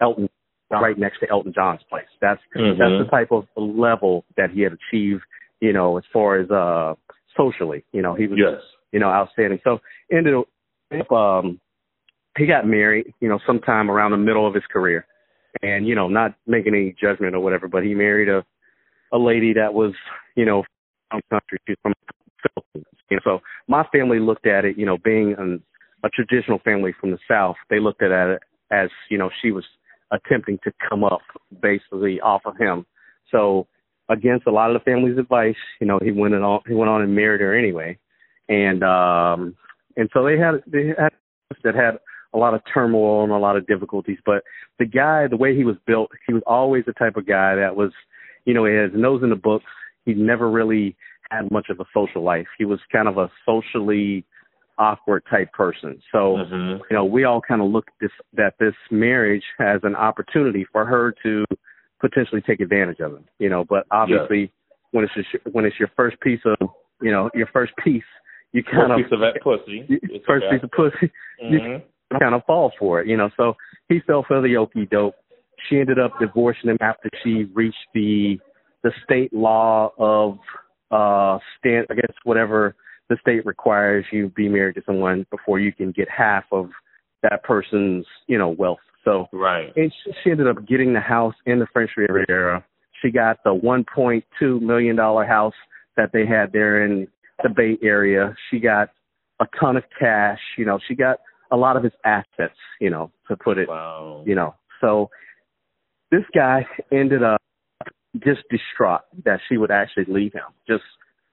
Elton, 0.00 0.28
right 0.70 0.98
next 0.98 1.20
to 1.20 1.30
Elton 1.30 1.52
John's 1.54 1.82
place. 1.88 2.06
That's, 2.20 2.40
Mhm. 2.56 2.78
that's 2.78 2.98
the 2.98 3.08
type 3.10 3.30
of 3.30 3.46
level 3.56 4.24
that 4.36 4.50
he 4.50 4.62
had 4.62 4.72
achieved, 4.72 5.22
you 5.60 5.72
know, 5.72 5.96
as 5.98 6.04
far 6.12 6.36
as, 6.36 6.50
uh, 6.50 6.94
socially, 7.36 7.84
you 7.92 8.02
know, 8.02 8.14
he 8.14 8.26
was, 8.26 8.38
Yes. 8.38 8.60
you 8.92 8.98
know, 8.98 9.08
outstanding. 9.08 9.60
So 9.64 9.80
ended 10.10 10.34
up, 10.34 11.12
um, 11.12 11.60
he 12.36 12.46
got 12.46 12.66
married, 12.66 13.12
you 13.20 13.28
know, 13.28 13.38
sometime 13.46 13.90
around 13.90 14.10
the 14.10 14.16
middle 14.16 14.46
of 14.46 14.54
his 14.54 14.64
career, 14.72 15.06
and 15.62 15.86
you 15.86 15.94
know, 15.94 16.08
not 16.08 16.34
making 16.46 16.74
any 16.74 16.94
judgment 17.00 17.34
or 17.34 17.40
whatever, 17.40 17.68
but 17.68 17.82
he 17.82 17.94
married 17.94 18.28
a 18.28 18.44
a 19.12 19.18
lady 19.18 19.52
that 19.54 19.72
was, 19.72 19.92
you 20.34 20.44
know, 20.44 20.64
from 21.10 21.20
country, 21.30 21.58
she's 21.66 21.76
from 21.82 21.94
Philippines. 22.42 22.86
Know, 23.10 23.18
so 23.22 23.40
my 23.68 23.84
family 23.92 24.18
looked 24.18 24.46
at 24.46 24.64
it, 24.64 24.76
you 24.76 24.84
know, 24.84 24.98
being 25.04 25.34
an, 25.38 25.62
a 26.04 26.08
traditional 26.08 26.58
family 26.58 26.92
from 27.00 27.12
the 27.12 27.18
South, 27.28 27.56
they 27.70 27.78
looked 27.78 28.02
at 28.02 28.10
it 28.10 28.40
as, 28.72 28.88
you 29.08 29.18
know, 29.18 29.30
she 29.40 29.52
was 29.52 29.64
attempting 30.10 30.58
to 30.64 30.72
come 30.88 31.04
up 31.04 31.20
basically 31.62 32.20
off 32.20 32.42
of 32.44 32.56
him. 32.56 32.84
So 33.30 33.66
against 34.10 34.46
a 34.46 34.50
lot 34.50 34.70
of 34.70 34.80
the 34.80 34.84
family's 34.84 35.18
advice, 35.18 35.56
you 35.80 35.86
know, 35.86 35.98
he 36.02 36.10
went 36.10 36.34
on 36.34 36.60
he 36.66 36.74
went 36.74 36.90
on 36.90 37.02
and 37.02 37.14
married 37.14 37.40
her 37.40 37.56
anyway. 37.56 37.98
And 38.48 38.82
um 38.82 39.56
and 39.96 40.08
so 40.12 40.24
they 40.24 40.38
had 40.38 40.62
they 40.66 40.88
had 40.88 41.12
that 41.62 41.74
had 41.74 41.98
a 42.34 42.38
lot 42.38 42.52
of 42.54 42.60
turmoil 42.72 43.22
and 43.22 43.32
a 43.32 43.38
lot 43.38 43.56
of 43.56 43.66
difficulties. 43.66 44.18
But 44.26 44.42
the 44.78 44.84
guy, 44.86 45.28
the 45.28 45.36
way 45.36 45.56
he 45.56 45.64
was 45.64 45.76
built, 45.86 46.10
he 46.26 46.32
was 46.34 46.42
always 46.46 46.84
the 46.84 46.92
type 46.92 47.16
of 47.16 47.26
guy 47.26 47.54
that 47.54 47.76
was, 47.76 47.92
you 48.44 48.52
know, 48.54 48.64
he 48.66 48.74
had 48.74 48.92
his 48.92 49.00
nose 49.00 49.22
in 49.22 49.30
the 49.30 49.36
books. 49.36 49.64
He 50.04 50.14
never 50.14 50.50
really 50.50 50.96
had 51.30 51.50
much 51.50 51.66
of 51.70 51.80
a 51.80 51.84
social 51.94 52.22
life. 52.22 52.46
He 52.58 52.64
was 52.64 52.80
kind 52.92 53.08
of 53.08 53.16
a 53.18 53.30
socially 53.46 54.24
awkward 54.78 55.22
type 55.30 55.52
person. 55.52 56.00
So, 56.10 56.36
Mm-hmm. 56.38 56.82
you 56.90 56.96
know, 56.96 57.04
we 57.04 57.24
all 57.24 57.40
kind 57.40 57.62
of 57.62 57.70
looked 57.70 57.90
this 58.00 58.10
that 58.34 58.54
this 58.58 58.74
marriage 58.90 59.44
as 59.60 59.80
an 59.84 59.94
opportunity 59.94 60.66
for 60.72 60.84
her 60.84 61.14
to 61.22 61.44
potentially 62.00 62.42
take 62.42 62.60
advantage 62.60 62.98
of 63.00 63.12
him. 63.12 63.24
You 63.38 63.48
know, 63.48 63.64
but 63.64 63.86
obviously 63.92 64.52
when 64.90 65.04
it's 65.04 65.28
when 65.52 65.64
it's 65.64 65.78
your 65.78 65.90
first 65.96 66.20
piece 66.20 66.40
of, 66.44 66.68
you 67.00 67.12
know, 67.12 67.30
your 67.34 67.46
first 67.52 67.72
piece, 67.82 68.02
you 68.52 68.62
kind 68.64 68.88
First 68.88 68.90
of 68.90 68.96
piece 68.98 69.12
of 69.12 69.20
that 69.20 69.40
pussy. 69.42 69.84
you- 69.88 70.20
first 70.26 70.44
okay. 70.46 70.56
piece 70.56 70.64
of 70.64 70.70
pussy. 70.72 71.12
you 71.40 71.60
Mhm. 71.60 71.82
Kind 72.18 72.34
of 72.34 72.44
fall 72.46 72.72
for 72.78 73.00
it, 73.00 73.06
you 73.06 73.16
know. 73.16 73.30
So 73.36 73.54
he 73.88 74.00
fell 74.06 74.24
for 74.26 74.40
the 74.40 74.54
okie 74.54 74.88
doke. 74.90 75.14
She 75.68 75.78
ended 75.78 75.98
up 75.98 76.12
divorcing 76.20 76.70
him 76.70 76.78
after 76.80 77.08
she 77.22 77.44
reached 77.54 77.76
the 77.94 78.38
the 78.82 78.92
state 79.04 79.32
law 79.32 79.92
of 79.98 80.38
uh 80.90 81.38
stand 81.58 81.86
I 81.90 81.94
guess 81.94 82.12
whatever 82.24 82.76
the 83.08 83.16
state 83.20 83.44
requires 83.44 84.04
you 84.12 84.30
be 84.34 84.48
married 84.48 84.76
to 84.76 84.82
someone 84.86 85.26
before 85.30 85.60
you 85.60 85.72
can 85.72 85.92
get 85.92 86.08
half 86.08 86.44
of 86.52 86.70
that 87.22 87.42
person's, 87.42 88.06
you 88.26 88.38
know, 88.38 88.48
wealth. 88.48 88.78
So 89.04 89.26
Right. 89.32 89.72
and 89.76 89.92
she, 90.04 90.12
she 90.22 90.30
ended 90.30 90.48
up 90.48 90.66
getting 90.66 90.92
the 90.94 91.00
house 91.00 91.34
in 91.46 91.58
the 91.58 91.66
French 91.72 91.90
Riviera. 91.96 92.64
She 93.02 93.10
got 93.10 93.42
the 93.44 93.54
1.2 93.54 94.60
million 94.60 94.96
dollar 94.96 95.24
house 95.26 95.54
that 95.96 96.10
they 96.12 96.26
had 96.26 96.52
there 96.52 96.84
in 96.84 97.06
the 97.42 97.50
Bay 97.50 97.78
Area. 97.82 98.34
She 98.50 98.58
got 98.58 98.90
a 99.40 99.46
ton 99.60 99.76
of 99.76 99.84
cash. 99.98 100.40
You 100.56 100.64
know, 100.64 100.78
she 100.86 100.94
got 100.94 101.18
a 101.50 101.56
lot 101.56 101.76
of 101.76 101.82
his 101.82 101.92
assets. 102.04 102.58
You 102.80 102.90
know, 102.90 103.10
to 103.28 103.36
put 103.36 103.58
it, 103.58 103.68
Wow. 103.68 104.22
you 104.26 104.34
know. 104.34 104.54
So 104.80 105.10
this 106.10 106.24
guy 106.34 106.66
ended 106.92 107.22
up 107.22 107.40
just 108.22 108.42
distraught 108.50 109.02
that 109.24 109.40
she 109.48 109.56
would 109.56 109.70
actually 109.70 110.04
leave 110.06 110.32
him, 110.32 110.52
just 110.68 110.84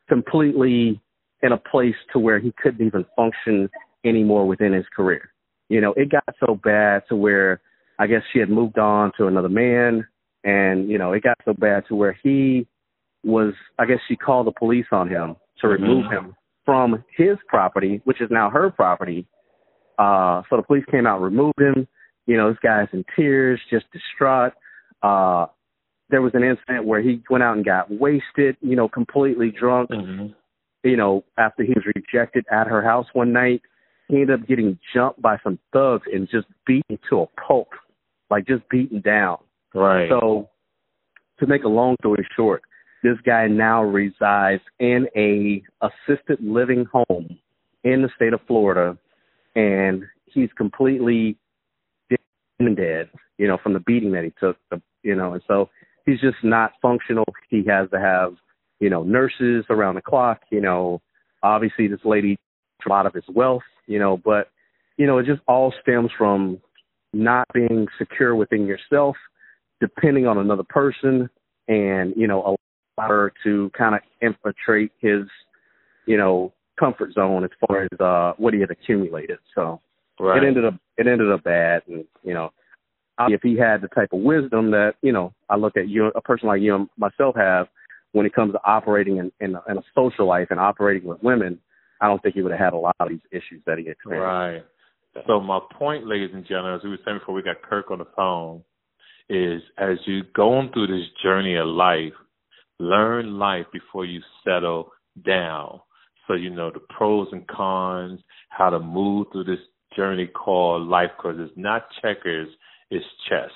completely 0.10 1.00
in 1.44 1.52
a 1.52 1.58
place 1.58 1.96
to 2.14 2.20
where 2.20 2.40
he 2.40 2.54
couldn't 2.62 2.86
even 2.86 3.06
function 3.16 3.70
anymore 4.04 4.48
within 4.48 4.74
his 4.74 4.86
career. 4.96 5.32
You 5.70 5.82
know, 5.82 5.94
it 5.96 6.10
got 6.10 6.36
so 6.46 6.56
bad 6.56 7.04
to 7.10 7.16
where 7.16 7.62
I 8.00 8.08
guess 8.08 8.24
she 8.34 8.40
had 8.40 8.50
moved 8.50 8.78
on 8.78 9.12
to 9.18 9.28
another 9.28 9.50
man 9.50 10.08
and, 10.44 10.90
you 10.90 10.98
know, 10.98 11.14
it 11.14 11.24
got 11.24 11.38
so 11.46 11.54
bad 11.54 11.84
to 11.88 11.96
where 11.96 12.18
he 12.24 12.68
was 13.24 13.54
I 13.78 13.86
guess 13.86 14.00
she 14.08 14.16
called 14.16 14.48
the 14.48 14.52
police 14.52 14.88
on 14.92 15.08
him 15.08 15.36
to 15.60 15.68
Mhm. 15.68 15.72
remove 15.72 16.12
him 16.12 16.36
from 16.66 17.04
his 17.16 17.38
property, 17.48 18.02
which 18.06 18.22
is 18.22 18.32
now 18.32 18.50
her 18.50 18.70
property. 18.72 19.26
Uh 20.02 20.42
so 20.50 20.58
the 20.58 20.64
police 20.64 20.86
came 20.94 21.06
out 21.08 21.16
and 21.18 21.26
removed 21.26 21.60
him. 21.60 21.88
You 22.30 22.38
know, 22.38 22.50
this 22.50 22.60
guy's 22.64 22.88
in 22.94 23.04
tears, 23.16 23.60
just 23.70 23.86
distraught. 23.92 24.54
Uh 25.10 25.46
there 26.10 26.22
was 26.22 26.34
an 26.34 26.44
incident 26.44 26.86
where 26.86 27.02
he 27.02 27.14
went 27.30 27.44
out 27.44 27.56
and 27.56 27.66
got 27.66 27.90
wasted, 27.90 28.54
you 28.62 28.76
know, 28.76 28.88
completely 29.00 29.50
drunk 29.62 29.90
Mhm. 29.92 30.34
you 30.84 30.98
know, 30.98 31.24
after 31.38 31.62
he 31.64 31.74
was 31.74 31.86
rejected 31.96 32.44
at 32.52 32.66
her 32.68 32.82
house 32.82 33.08
one 33.14 33.32
night, 33.32 33.62
he 34.08 34.16
ended 34.22 34.42
up 34.42 34.48
getting 34.48 34.78
jumped 34.94 35.22
by 35.22 35.38
some 35.44 35.58
thugs 35.72 36.08
and 36.12 36.28
just 36.30 36.48
beaten 36.66 36.98
to 37.10 37.22
a 37.22 37.28
pulp, 37.48 37.70
like 38.32 38.46
just 38.48 38.68
beaten 38.70 39.00
down. 39.00 39.38
Right. 39.74 40.10
So, 40.10 40.50
to 41.40 41.46
make 41.48 41.64
a 41.64 41.70
long 41.80 41.96
story 42.02 42.28
short, 42.36 42.62
this 43.04 43.18
guy 43.26 43.48
now 43.48 43.84
resides 43.84 44.64
in 44.80 45.08
a 45.16 45.64
assisted 45.88 46.40
living 46.42 46.86
home 46.86 47.28
in 47.84 48.02
the 48.02 48.10
state 48.16 48.34
of 48.34 48.42
Florida, 48.48 48.98
and 49.56 50.04
he's 50.26 50.50
completely 50.58 51.38
dead, 52.76 53.10
you 53.38 53.48
know, 53.48 53.58
from 53.62 53.74
the 53.74 53.80
beating 53.80 54.12
that 54.12 54.24
he 54.24 54.32
took, 54.40 54.56
you 55.04 55.16
know, 55.16 55.34
and 55.34 55.42
so 55.48 55.70
he's 56.06 56.22
just 56.22 56.38
not 56.44 56.74
functional. 56.82 57.26
He 57.50 57.64
has 57.68 57.90
to 57.90 58.00
have, 58.00 58.36
you 58.80 58.90
know, 58.90 59.04
nurses 59.04 59.66
around 59.70 59.96
the 59.96 60.02
clock, 60.02 60.42
you 60.52 60.62
know, 60.62 61.02
obviously 61.44 61.88
this 61.88 62.00
lady 62.06 62.38
a 62.86 62.90
lot 62.90 63.06
of 63.06 63.14
his 63.14 63.24
wealth, 63.30 63.64
you 63.88 64.00
know, 64.00 64.18
but 64.18 64.50
you 64.98 65.08
know, 65.08 65.18
it 65.18 65.26
just 65.26 65.42
all 65.48 65.74
stems 65.82 66.12
from 66.18 66.60
not 67.14 67.48
being 67.54 67.88
secure 67.98 68.36
within 68.36 68.66
yourself, 68.66 69.16
depending 69.80 70.28
on 70.28 70.38
another 70.38 70.64
person 70.64 71.30
and, 71.68 72.14
you 72.16 72.28
know, 72.28 72.56
allow 72.98 73.08
her 73.08 73.34
to 73.44 73.72
kind 73.78 73.96
of 73.96 74.02
infiltrate 74.22 74.92
his, 75.00 75.24
you 76.06 76.18
know, 76.18 76.54
comfort 76.80 77.14
zone 77.14 77.44
as 77.44 77.50
far 77.68 77.84
as 77.84 78.00
uh 78.00 78.34
what 78.38 78.54
he 78.54 78.60
had 78.60 78.72
accumulated. 78.72 79.40
So 79.56 79.82
right. 80.20 80.42
it 80.42 80.48
ended 80.48 80.66
up 80.66 80.76
it 80.98 81.08
ended 81.08 81.32
up 81.32 81.44
bad 81.44 81.82
and 81.88 82.06
you 82.24 82.34
know 82.34 82.52
if 83.28 83.42
he 83.44 83.56
had 83.56 83.82
the 83.82 83.88
type 83.90 84.10
of 84.14 84.22
wisdom 84.22 84.72
that 84.72 84.94
you 85.04 85.12
know 85.12 85.32
i 85.48 85.56
look 85.56 85.78
at 85.78 85.88
you 85.88 86.08
a 86.08 86.22
person 86.22 86.48
like 86.48 86.60
you 86.60 86.74
and 86.74 86.90
myself 86.98 87.36
have 87.36 87.68
when 88.14 88.26
it 88.26 88.34
comes 88.34 88.52
to 88.52 88.60
operating 88.66 89.18
in, 89.18 89.32
in, 89.40 89.56
in 89.70 89.78
a 89.78 89.84
social 89.94 90.28
life 90.28 90.48
and 90.50 90.60
operating 90.60 91.08
with 91.08 91.22
women 91.22 91.60
i 92.02 92.08
don't 92.08 92.22
think 92.24 92.34
he 92.34 92.42
would 92.42 92.52
have 92.52 92.60
had 92.60 92.74
a 92.74 92.78
lot 92.78 92.96
of 93.00 93.10
these 93.10 93.20
issues 93.32 93.62
that 93.68 93.78
he 93.78 93.88
experienced 93.88 94.26
Right. 94.26 94.64
So 95.28 95.42
my 95.42 95.60
point, 95.78 96.08
ladies 96.08 96.30
and 96.34 96.46
gentlemen, 96.48 96.76
as 96.76 96.84
we 96.84 96.90
were 96.90 97.00
saying 97.04 97.20
before 97.20 97.36
we 97.36 97.42
got 97.42 97.62
Kirk 97.62 97.92
on 97.92 97.98
the 98.00 98.08
phone, 98.16 98.64
is 99.30 99.62
as 99.78 99.98
you 100.06 100.24
going 100.34 100.72
through 100.72 100.88
this 100.88 101.06
journey 101.22 101.58
of 101.58 101.68
life, 101.68 102.14
learn 102.80 103.38
life 103.38 103.66
before 103.74 104.06
you 104.06 104.22
settle 104.46 104.92
down. 105.26 105.82
So 106.28 106.34
you 106.34 106.50
know 106.50 106.72
the 106.72 106.80
pros 106.90 107.28
and 107.32 107.48
cons, 107.48 108.22
how 108.50 108.70
to 108.70 108.80
move 108.80 109.28
through 109.32 109.46
this 109.46 109.60
journey 109.96 110.28
called 110.28 110.88
life, 110.88 111.10
because 111.18 111.38
it's 111.40 111.58
not 111.58 111.88
checkers, 112.02 112.48
it's 112.90 113.06
chess. 113.30 113.50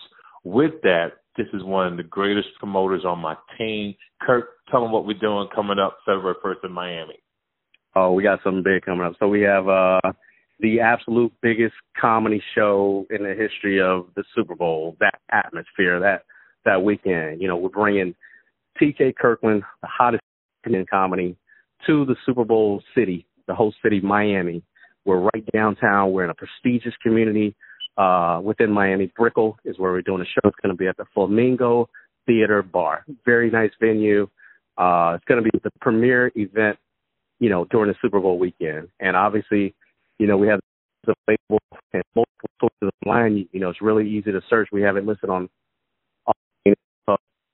With 0.44 0.82
that, 0.84 1.14
This 1.38 1.48
is 1.54 1.64
one 1.64 1.88
of 1.88 1.98
the 1.98 2.04
greatest 2.04 2.48
promoters 2.60 3.04
on 3.06 3.20
my 3.20 3.36
team. 3.58 3.94
Kirk, 4.22 4.48
tell 4.72 4.82
them 4.82 4.92
what 4.92 5.06
we're 5.06 5.20
doing 5.20 5.50
coming 5.54 5.80
up 5.80 5.98
February 6.06 6.36
1st 6.44 6.66
in 6.66 6.72
Miami. 6.72 7.20
Oh, 7.96 8.14
we 8.14 8.24
got 8.24 8.40
something 8.44 8.64
big 8.64 8.84
coming 8.84 9.06
up. 9.06 9.14
So 9.20 9.28
we 9.28 9.42
have 9.42 9.68
uh 9.68 10.00
the 10.60 10.80
absolute 10.80 11.34
biggest 11.42 11.76
comedy 12.00 12.42
show 12.56 13.06
in 13.10 13.24
the 13.24 13.36
history 13.36 13.82
of 13.82 14.08
the 14.16 14.24
Super 14.34 14.56
Bowl. 14.56 14.96
That 15.00 15.20
atmosphere, 15.32 16.00
that 16.00 16.24
that 16.64 16.84
weekend. 16.84 17.42
You 17.42 17.48
know, 17.48 17.58
we're 17.58 17.70
bringing 17.70 18.16
TK 18.82 19.16
Kirkland, 19.16 19.64
the 19.82 19.88
hottest 19.88 20.24
in 20.66 20.86
comedy, 20.90 21.38
to 21.88 22.06
the 22.06 22.16
Super 22.26 22.44
Bowl 22.44 22.82
city, 22.96 23.26
the 23.48 23.56
host 23.56 23.78
city, 23.84 24.02
Miami. 24.02 24.64
We're 25.06 25.20
right 25.20 25.46
downtown. 25.54 26.12
We're 26.12 26.24
in 26.24 26.30
a 26.32 26.36
prestigious 26.36 26.94
community 27.04 27.56
uh, 27.98 28.42
within 28.44 28.72
Miami. 28.72 29.12
Brickell 29.16 29.58
is 29.64 29.78
where 29.78 29.92
we're 29.92 30.02
doing 30.02 30.20
the 30.20 30.26
show. 30.26 30.50
It's 30.50 30.58
going 30.62 30.76
to 30.76 30.78
be 30.78 30.88
at 30.88 30.98
the 30.98 31.06
Flamingo 31.14 31.90
Theater 32.26 32.64
Bar. 32.64 33.06
Very 33.24 33.52
nice 33.52 33.72
venue. 33.80 34.24
Uh, 34.78 35.14
it's 35.16 35.26
going 35.26 35.44
to 35.44 35.50
be 35.50 35.58
the 35.64 35.72
premier 35.80 36.32
event, 36.36 36.78
you 37.40 37.50
know, 37.50 37.66
during 37.66 37.90
the 37.90 37.96
Super 38.02 38.20
Bowl 38.20 38.40
weekend. 38.40 38.90
And 39.00 39.16
obviously, 39.16 39.76
you 40.18 40.28
know, 40.28 40.38
we 40.38 40.48
have 40.48 40.60
the 41.06 41.14
available 41.28 41.62
and 41.94 42.04
multiple 42.16 42.50
sources 42.60 42.90
online. 43.06 43.48
You 43.52 43.60
know, 43.60 43.70
it's 43.70 43.82
really 43.82 44.10
easy 44.10 44.32
to 44.32 44.42
search. 44.50 44.70
We 44.72 44.82
have 44.82 44.98
it 44.98 45.06
listed 45.06 45.30
on. 45.30 45.50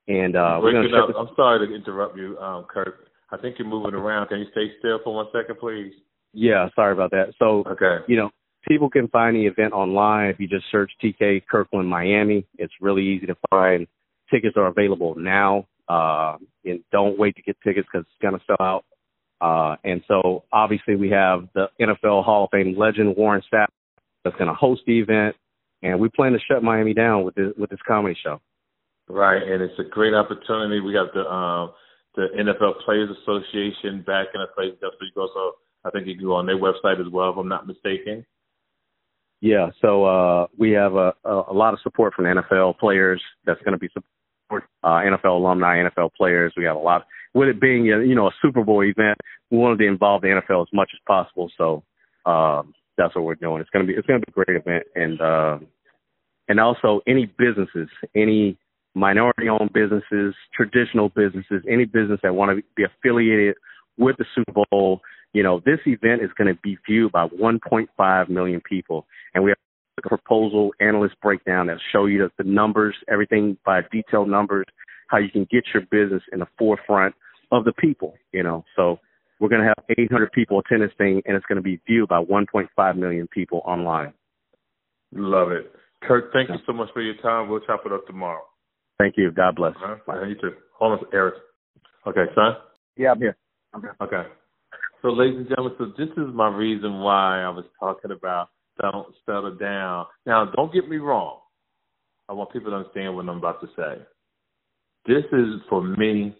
And 0.08 0.36
uh, 0.36 0.60
we're 0.62 0.72
going 0.72 0.90
to. 0.90 1.18
I'm 1.18 1.30
sorry 1.36 1.68
to 1.68 1.76
interrupt 1.76 2.18
you, 2.18 2.38
um, 2.40 2.66
Kirk. 2.66 3.11
I 3.32 3.38
think 3.38 3.58
you're 3.58 3.68
moving 3.68 3.94
around. 3.94 4.28
Can 4.28 4.40
you 4.40 4.46
stay 4.52 4.72
still 4.80 5.00
for 5.04 5.16
one 5.16 5.28
second, 5.34 5.58
please? 5.60 5.94
Yeah, 6.34 6.68
sorry 6.76 6.94
about 6.94 7.12
that. 7.12 7.34
So, 7.40 7.64
okay. 7.68 8.04
you 8.08 8.18
know, 8.18 8.30
people 8.68 8.90
can 8.90 9.08
find 9.08 9.36
the 9.36 9.46
event 9.46 9.74
online 9.74 10.30
if 10.30 10.40
you 10.40 10.48
just 10.48 10.66
search 10.72 10.92
TK 11.04 11.44
Kirkland 11.50 11.90
Miami. 11.90 12.46
It's 12.58 12.74
really 12.82 13.04
easy 13.04 13.28
to 13.28 13.36
find. 13.50 13.88
Tickets 14.30 14.56
are 14.58 14.68
available 14.68 15.16
now. 15.18 15.68
Uh, 15.90 16.38
and 16.64 16.82
don't 16.92 17.18
wait 17.18 17.36
to 17.36 17.42
get 17.42 17.58
tickets 17.64 17.88
because 17.92 18.06
it's 18.06 18.22
going 18.22 18.34
to 18.34 18.42
sell 18.48 18.66
out. 18.66 18.86
Uh, 19.42 19.76
and 19.84 20.02
so 20.08 20.44
obviously 20.54 20.96
we 20.96 21.10
have 21.10 21.48
the 21.54 21.68
NFL 21.82 22.24
Hall 22.24 22.46
of 22.46 22.50
Fame 22.52 22.78
legend 22.78 23.16
Warren 23.18 23.42
Sapp 23.52 23.68
that's 24.24 24.36
going 24.38 24.48
to 24.48 24.54
host 24.54 24.82
the 24.86 25.00
event, 25.00 25.36
and 25.82 26.00
we 26.00 26.10
plan 26.10 26.34
to 26.34 26.40
shut 26.40 26.64
Miami 26.64 26.94
down 26.94 27.24
with 27.24 27.34
this 27.34 27.48
with 27.58 27.72
this 27.72 27.80
comedy 27.88 28.16
show. 28.24 28.40
Right, 29.10 29.42
and 29.42 29.64
it's 29.64 29.78
a 29.80 29.84
great 29.84 30.14
opportunity. 30.14 30.80
We 30.80 30.94
got 30.94 31.12
the 31.14 31.28
um, 31.28 31.72
the 32.16 32.28
NFL 32.38 32.82
Players 32.86 33.10
Association 33.22 34.04
back 34.06 34.28
in 34.34 34.42
a 34.42 34.48
place. 34.48 34.74
That's 34.82 34.94
where 35.00 35.08
you 35.08 35.12
go. 35.16 35.28
So 35.34 35.54
I 35.86 35.92
think 35.92 36.08
you 36.08 36.16
can 36.16 36.26
go 36.26 36.36
on 36.36 36.46
their 36.46 36.58
website 36.58 37.00
as 37.00 37.12
well, 37.12 37.32
if 37.32 37.38
I'm 37.38 37.48
not 37.48 37.68
mistaken. 37.68 38.26
Yeah, 39.42 39.72
so 39.82 40.06
uh, 40.06 40.48
we 40.58 40.72
have 40.72 40.94
a, 40.94 41.14
a, 41.26 41.54
lot 41.54 41.74
of 41.74 41.80
support 41.82 42.14
from 42.14 42.26
NFL 42.26 42.78
players. 42.78 43.20
That's 43.46 43.60
going 43.62 43.72
to 43.72 43.80
be 43.80 43.88
support 43.88 44.66
uh, 44.84 45.02
NFL 45.02 45.40
alumni, 45.40 45.84
NFL 45.84 46.12
players. 46.16 46.54
We 46.56 46.66
have 46.66 46.76
a 46.76 46.80
lot. 46.80 47.08
With 47.34 47.48
it 47.48 47.60
being 47.60 47.92
a, 47.92 48.06
you 48.06 48.14
know 48.14 48.28
a 48.28 48.32
Super 48.40 48.64
Bowl 48.64 48.84
event, 48.84 49.18
we 49.50 49.58
wanted 49.58 49.80
to 49.80 49.88
involve 49.88 50.22
the 50.22 50.28
NFL 50.28 50.62
as 50.62 50.68
much 50.72 50.92
as 50.94 51.00
possible. 51.08 51.50
So 51.58 51.84
um, 52.30 52.76
that's 53.00 53.16
what 53.16 53.24
we're 53.24 53.34
doing. 53.34 53.62
It's 53.62 53.70
going 53.72 53.88
to 53.88 53.92
be 53.92 53.98
it's 53.98 54.06
going 54.06 54.22
to 54.22 54.26
be 54.28 54.32
a 54.32 54.46
great 54.46 54.58
event, 54.58 54.84
and 54.94 55.20
uh, 55.20 55.58
and 56.48 56.60
also 56.60 57.02
any 57.08 57.26
businesses, 57.26 57.90
any 58.16 58.60
minority-owned 58.94 59.72
businesses, 59.74 60.36
traditional 60.54 61.10
businesses, 61.10 61.64
any 61.70 61.86
business 61.86 62.20
that 62.24 62.36
want 62.36 62.58
to 62.58 62.64
be 62.76 62.84
affiliated 62.84 63.56
with 63.98 64.18
the 64.18 64.26
Super 64.36 64.64
Bowl 64.70 65.02
you 65.34 65.44
know, 65.44 65.62
this 65.66 65.80
event 65.86 66.22
is 66.22 66.30
going 66.38 66.54
to 66.54 66.60
be 66.62 66.78
viewed 66.88 67.12
by 67.12 67.28
1.5 67.28 68.30
million 68.30 68.62
people, 68.62 69.06
and 69.34 69.44
we 69.44 69.52
have 69.52 69.58
a 70.04 70.08
proposal 70.08 70.72
analyst 70.80 71.16
breakdown 71.22 71.68
that 71.68 71.78
show 71.92 72.06
you 72.06 72.30
the 72.38 72.44
numbers, 72.44 72.96
everything 73.10 73.58
by 73.66 73.82
detailed 73.92 74.30
numbers, 74.30 74.66
how 75.08 75.18
you 75.18 75.30
can 75.30 75.48
get 75.50 75.64
your 75.74 75.84
business 75.84 76.24
in 76.34 76.40
the 76.40 76.48
forefront 76.58 77.16
of 77.52 77.64
the 77.64 77.74
people. 77.74 78.16
You 78.34 78.44
know, 78.44 78.66
so 78.76 79.00
we're 79.40 79.50
going 79.50 79.62
to 79.62 79.68
have 79.68 79.98
800 79.98 80.32
people 80.34 80.60
attend 80.60 80.82
this 80.82 80.92
thing, 80.98 81.22
and 81.26 81.38
it's 81.38 81.46
going 81.46 81.58
to 81.58 81.62
be 81.62 81.80
viewed 81.88 82.10
by 82.10 82.22
1.5 82.24 82.96
million 82.98 83.28
people 83.28 83.62
online. 83.64 84.14
Love 85.14 85.52
it, 85.52 85.72
Kirk. 86.04 86.34
Thank 86.34 86.50
you 86.50 86.56
so 86.66 86.74
much 86.74 86.90
for 86.94 87.02
your 87.02 87.16
time. 87.16 87.50
We'll 87.50 87.62
chop 87.62 87.84
it 87.86 87.94
up 87.94 88.06
tomorrow. 88.06 88.44
Thank 88.98 89.16
you. 89.18 89.32
God 89.32 89.56
bless. 89.56 89.74
Uh-huh. 89.76 89.96
Bye. 90.06 90.28
You 90.28 90.36
too. 90.36 90.56
Hold 90.78 91.00
on, 91.00 91.06
Eric. 91.14 91.36
Okay, 92.08 92.26
son. 92.36 92.54
Yeah, 92.98 93.12
I'm 93.12 93.20
here. 93.20 93.38
I'm 93.74 93.82
here. 93.82 93.96
Okay. 94.02 94.24
So, 95.02 95.10
ladies 95.10 95.38
and 95.38 95.48
gentlemen, 95.48 95.74
so 95.78 95.86
this 95.98 96.10
is 96.18 96.34
my 96.34 96.48
reason 96.48 97.00
why 97.00 97.42
I 97.42 97.50
was 97.50 97.66
talking 97.80 98.12
about 98.12 98.50
don't 98.80 99.08
settle 99.26 99.56
down. 99.56 100.06
Now, 100.26 100.52
don't 100.56 100.74
get 100.74 100.88
me 100.88 100.98
wrong. 100.98 101.40
I 102.30 102.34
want 102.34 102.52
people 102.54 102.72
to 102.72 102.78
understand 102.78 103.16
what 103.16 103.28
I'm 103.28 103.38
about 103.38 103.62
to 103.62 103.68
say. 103.76 104.02
This 105.06 105.26
is 105.34 105.62
for 105.70 105.82
me. 105.82 106.36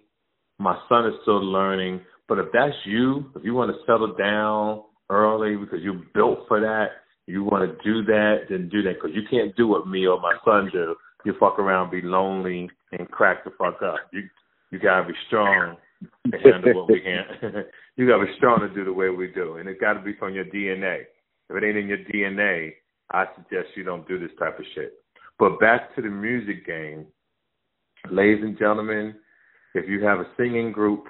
My 0.60 0.78
son 0.88 1.08
is 1.08 1.14
still 1.24 1.44
learning, 1.44 2.02
but 2.30 2.38
if 2.38 2.46
that's 2.54 2.76
you, 2.86 3.26
if 3.36 3.44
you 3.44 3.56
want 3.56 3.72
to 3.72 3.78
settle 3.86 4.16
down 4.16 4.84
early 5.10 5.56
because 5.56 5.80
you're 5.82 6.02
built 6.14 6.48
for 6.48 6.60
that, 6.60 6.90
you 7.26 7.44
want 7.44 7.70
to 7.70 7.84
do 7.84 8.04
that, 8.06 8.42
then 8.50 8.70
do 8.70 8.84
that 8.84 8.94
because 8.94 9.12
you 9.16 9.24
can't 9.30 9.56
do 9.56 9.68
what 9.68 9.88
me 9.88 10.06
or 10.06 10.20
my 10.20 10.36
son 10.46 10.70
do. 10.72 10.96
You 11.24 11.34
fuck 11.40 11.60
around, 11.60 11.92
be 11.92 12.02
lonely, 12.02 12.70
and 12.92 13.10
crack 13.10 13.44
the 13.44 13.52
fuck 13.52 13.82
up. 13.82 13.98
You 14.12 14.24
you 14.72 14.80
gotta 14.80 15.08
be 15.08 15.14
strong 15.28 15.78
to 16.32 16.38
handle 16.38 16.74
what 16.74 16.90
we 16.90 17.00
can. 17.42 17.64
you 17.96 18.08
got 18.08 18.18
to 18.18 18.26
be 18.26 18.34
strong 18.38 18.60
to 18.62 18.70
do 18.74 18.86
the 18.86 18.94
way 18.94 19.10
we 19.10 19.28
do, 19.28 19.58
and 19.58 19.68
it's 19.70 19.80
got 19.80 19.94
to 19.94 20.02
be 20.02 20.14
from 20.18 20.34
your 20.34 20.46
DNA. 20.46 21.02
If 21.50 21.56
it 21.56 21.64
ain't 21.64 21.78
in 21.78 21.88
your 21.88 21.98
DNA, 21.98 22.74
I 23.12 23.26
suggest 23.36 23.76
you 23.76 23.84
don't 23.84 24.08
do 24.08 24.20
this 24.20 24.32
type 24.40 24.58
of 24.58 24.66
shit. 24.74 24.94
But 25.38 25.60
back 25.60 25.96
to 25.96 26.02
the 26.02 26.10
music 26.10 26.66
game, 26.66 27.08
ladies 28.10 28.44
and 28.44 28.58
gentlemen, 28.58 29.16
if 29.74 29.90
you 29.90 30.04
have 30.06 30.20
a 30.20 30.28
singing 30.38 30.72
group, 30.72 31.06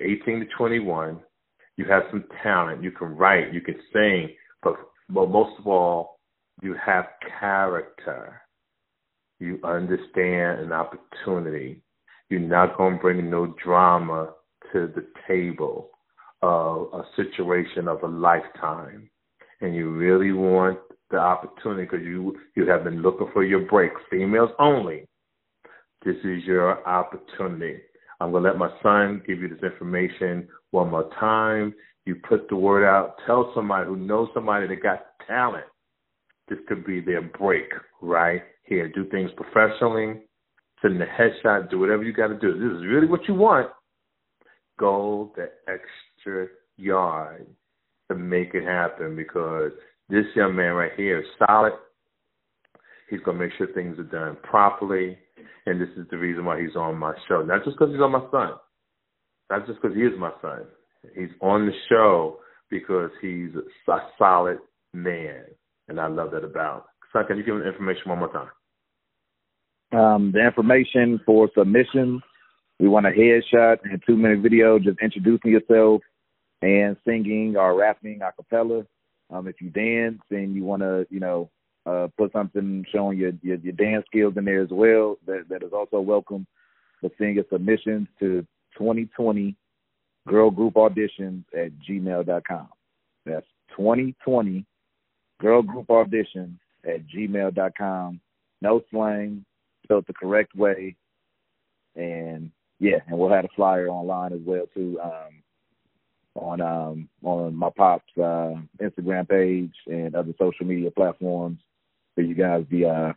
18 0.00 0.40
to 0.40 0.46
21, 0.56 1.20
you 1.76 1.84
have 1.86 2.04
some 2.10 2.24
talent. 2.42 2.82
You 2.82 2.90
can 2.90 3.08
write, 3.16 3.52
you 3.52 3.60
can 3.60 3.76
sing, 3.92 4.30
but 4.62 4.74
but 5.08 5.30
most 5.30 5.58
of 5.58 5.66
all, 5.66 6.18
you 6.62 6.74
have 6.84 7.06
character. 7.38 8.40
You 9.38 9.58
understand 9.64 10.60
an 10.60 10.72
opportunity. 10.72 11.82
You're 12.28 12.40
not 12.40 12.76
going 12.76 12.94
to 12.94 13.00
bring 13.00 13.30
no 13.30 13.54
drama 13.62 14.32
to 14.72 14.90
the 14.94 15.06
table 15.28 15.90
of 16.42 16.88
a 16.92 17.02
situation 17.16 17.88
of 17.88 18.02
a 18.02 18.08
lifetime. 18.08 19.10
And 19.60 19.74
you 19.74 19.90
really 19.90 20.32
want 20.32 20.78
the 21.10 21.18
opportunity 21.18 21.84
because 21.84 22.04
you 22.04 22.36
you 22.56 22.68
have 22.68 22.84
been 22.84 23.00
looking 23.02 23.28
for 23.32 23.44
your 23.44 23.60
break. 23.60 23.92
Females 24.10 24.50
only. 24.58 25.06
This 26.04 26.16
is 26.24 26.44
your 26.44 26.86
opportunity. 26.86 27.80
I'm 28.20 28.32
gonna 28.32 28.44
let 28.44 28.58
my 28.58 28.70
son 28.82 29.22
give 29.26 29.40
you 29.40 29.48
this 29.48 29.62
information 29.62 30.48
one 30.72 30.90
more 30.90 31.10
time. 31.18 31.74
You 32.04 32.16
put 32.16 32.48
the 32.48 32.56
word 32.56 32.86
out. 32.86 33.16
Tell 33.26 33.52
somebody 33.54 33.86
who 33.86 33.96
knows 33.96 34.28
somebody 34.34 34.66
that 34.68 34.82
got 34.82 35.06
talent. 35.26 35.64
This 36.48 36.58
could 36.68 36.84
be 36.84 37.00
their 37.00 37.22
break 37.22 37.70
right 38.00 38.42
here. 38.66 38.88
Do 38.88 39.04
things 39.10 39.30
professionally 39.36 40.22
send 40.82 41.00
the 41.00 41.04
headshot, 41.04 41.70
do 41.70 41.78
whatever 41.78 42.02
you 42.02 42.12
got 42.12 42.28
to 42.28 42.38
do. 42.38 42.52
This 42.52 42.78
is 42.78 42.86
really 42.86 43.06
what 43.06 43.26
you 43.28 43.34
want. 43.34 43.68
Go 44.78 45.32
the 45.36 45.50
extra 45.68 46.48
yard 46.76 47.46
to 48.10 48.16
make 48.16 48.54
it 48.54 48.64
happen 48.64 49.16
because 49.16 49.72
this 50.08 50.26
young 50.34 50.54
man 50.54 50.74
right 50.74 50.92
here 50.96 51.20
is 51.20 51.26
solid. 51.46 51.72
He's 53.08 53.20
going 53.20 53.38
to 53.38 53.44
make 53.44 53.52
sure 53.56 53.68
things 53.68 53.98
are 53.98 54.02
done 54.02 54.36
properly. 54.42 55.16
And 55.64 55.80
this 55.80 55.88
is 55.96 56.06
the 56.10 56.18
reason 56.18 56.44
why 56.44 56.60
he's 56.60 56.76
on 56.76 56.96
my 56.96 57.14
show. 57.28 57.42
Not 57.42 57.64
just 57.64 57.78
because 57.78 57.92
he's 57.92 58.02
on 58.02 58.12
my 58.12 58.26
son. 58.30 58.52
Not 59.50 59.66
just 59.66 59.80
because 59.80 59.96
he 59.96 60.02
is 60.02 60.12
my 60.18 60.32
son. 60.42 60.64
He's 61.14 61.30
on 61.40 61.66
the 61.66 61.72
show 61.88 62.38
because 62.68 63.10
he's 63.22 63.50
a 63.88 63.96
solid 64.18 64.58
man. 64.92 65.44
And 65.88 66.00
I 66.00 66.08
love 66.08 66.32
that 66.32 66.44
about. 66.44 66.86
Son, 67.12 67.24
can 67.26 67.38
you 67.38 67.44
give 67.44 67.56
him 67.56 67.62
information 67.62 68.02
one 68.06 68.18
more 68.18 68.32
time? 68.32 68.48
Um, 69.96 70.30
the 70.30 70.44
information 70.44 71.18
for 71.24 71.48
submission, 71.56 72.20
we 72.78 72.86
want 72.86 73.06
a 73.06 73.10
headshot 73.10 73.78
and 73.82 73.94
a 73.94 73.98
two 74.06 74.14
minute 74.14 74.40
video 74.40 74.78
just 74.78 74.98
introducing 75.00 75.52
yourself 75.52 76.02
and 76.60 76.98
singing 77.06 77.56
or 77.56 77.74
rapping 77.74 78.20
a 78.20 78.30
cappella. 78.30 78.84
Um, 79.30 79.48
if 79.48 79.56
you 79.62 79.70
dance 79.70 80.20
and 80.30 80.54
you 80.54 80.64
want 80.64 80.82
to, 80.82 81.06
you 81.08 81.18
know, 81.18 81.48
uh, 81.86 82.08
put 82.18 82.30
something 82.32 82.84
showing 82.92 83.16
your, 83.16 83.32
your, 83.40 83.56
your 83.56 83.72
dance 83.72 84.04
skills 84.06 84.34
in 84.36 84.44
there 84.44 84.60
as 84.60 84.68
well, 84.70 85.16
that 85.26 85.44
that 85.48 85.62
is 85.62 85.72
also 85.72 86.00
welcome. 86.00 86.46
But 87.00 87.12
send 87.16 87.36
your 87.36 87.44
submissions 87.50 88.06
to 88.20 88.46
2020 88.76 89.56
girl 90.28 90.50
group 90.50 90.74
auditions 90.74 91.44
at 91.54 91.70
gmail.com. 91.88 92.68
That's 93.24 93.46
2020 93.70 94.66
girl 95.40 95.62
group 95.62 95.86
auditions 95.86 96.58
at 96.84 97.06
gmail.com. 97.08 98.20
No 98.60 98.82
slang, 98.90 99.44
spelled 99.86 100.04
the 100.06 100.12
correct 100.12 100.54
way. 100.54 100.96
And 101.94 102.50
yeah, 102.78 102.98
and 103.06 103.18
we'll 103.18 103.30
have 103.32 103.44
a 103.44 103.56
flyer 103.56 103.88
online 103.88 104.32
as 104.32 104.40
well 104.44 104.66
too, 104.74 104.98
um, 105.02 105.42
on 106.34 106.60
um 106.60 107.08
on 107.22 107.54
my 107.54 107.70
pop's 107.74 108.04
uh 108.18 108.54
Instagram 108.80 109.28
page 109.28 109.72
and 109.86 110.14
other 110.14 110.34
social 110.38 110.66
media 110.66 110.90
platforms 110.90 111.58
for 112.14 112.20
you 112.20 112.34
guys 112.34 112.64
to 112.70 112.84
uh 112.84 113.12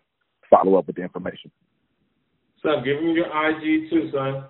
follow 0.49 0.77
up 0.77 0.87
with 0.87 0.95
the 0.95 1.01
information. 1.01 1.51
Son, 2.63 2.83
give 2.83 2.97
him 2.97 3.09
your 3.09 3.27
IG 3.27 3.89
too, 3.89 4.09
son. 4.13 4.45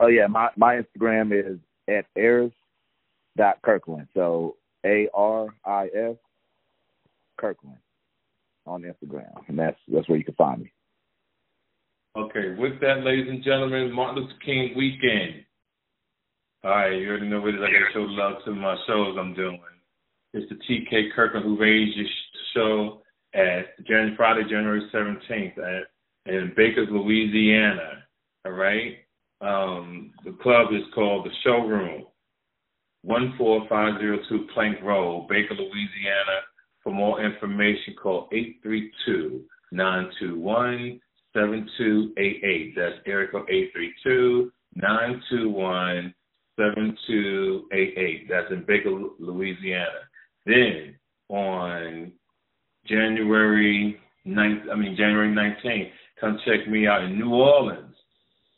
Oh 0.00 0.08
yeah, 0.08 0.26
my 0.26 0.50
my 0.56 0.80
Instagram 0.80 1.32
is 1.32 1.58
at 1.88 2.04
Aris 2.16 2.52
dot 3.36 3.58
Kirkland. 3.62 4.08
So 4.14 4.56
A 4.84 5.08
R 5.14 5.48
I 5.64 5.86
S 5.86 6.16
Kirkland 7.38 7.78
on 8.66 8.82
Instagram, 8.82 9.32
and 9.48 9.58
that's 9.58 9.78
that's 9.88 10.08
where 10.08 10.18
you 10.18 10.24
can 10.24 10.34
find 10.34 10.62
me. 10.62 10.72
Okay, 12.18 12.56
with 12.58 12.80
that, 12.80 13.04
ladies 13.04 13.28
and 13.28 13.44
gentlemen, 13.44 13.92
Martin 13.92 14.24
Luther 14.24 14.34
King 14.44 14.72
weekend. 14.76 15.44
All 16.64 16.72
right, 16.72 16.90
you 16.90 17.08
already 17.08 17.28
know 17.28 17.40
what 17.40 17.50
it 17.50 17.54
is. 17.54 17.60
I 17.62 17.70
got 17.70 17.86
to 17.86 17.92
show 17.92 18.06
love 18.10 18.42
to 18.44 18.50
my 18.50 18.76
shows 18.88 19.16
I'm 19.16 19.34
doing. 19.34 19.60
It's 20.34 20.50
the 20.50 20.56
TK 20.56 21.14
Kirkland 21.14 21.46
Who 21.46 21.56
Raised 21.56 21.96
Your 21.96 22.06
show 22.54 23.02
at 23.34 23.78
January, 23.86 24.14
Friday, 24.16 24.42
January 24.50 24.82
17th 24.92 25.58
at 25.58 26.32
in 26.32 26.52
Baker's, 26.56 26.88
Louisiana. 26.90 28.02
All 28.44 28.52
right. 28.52 28.96
Um, 29.40 30.10
the 30.24 30.36
club 30.42 30.72
is 30.72 30.82
called 30.96 31.24
the 31.24 31.30
Showroom, 31.44 32.02
14502 33.06 34.48
Plank 34.54 34.82
Road, 34.82 35.28
Baker, 35.28 35.54
Louisiana. 35.54 36.40
For 36.82 36.92
more 36.92 37.24
information, 37.24 37.94
call 38.02 38.28
832 38.32 39.44
921 39.70 41.00
7288. 41.34 42.74
That's 42.76 42.96
Erica 43.06 43.38
832 43.48 44.50
921 44.74 46.14
7288. 46.56 48.28
That's 48.28 48.50
in 48.50 48.64
Baker, 48.66 48.90
Louisiana. 49.18 50.08
Then 50.46 50.96
on 51.28 52.12
January 52.86 53.98
9th, 54.26 54.70
I 54.72 54.74
mean 54.74 54.96
January 54.96 55.34
19th, 55.34 55.90
come 56.20 56.38
check 56.44 56.68
me 56.68 56.86
out 56.86 57.04
in 57.04 57.18
New 57.18 57.32
Orleans 57.32 57.94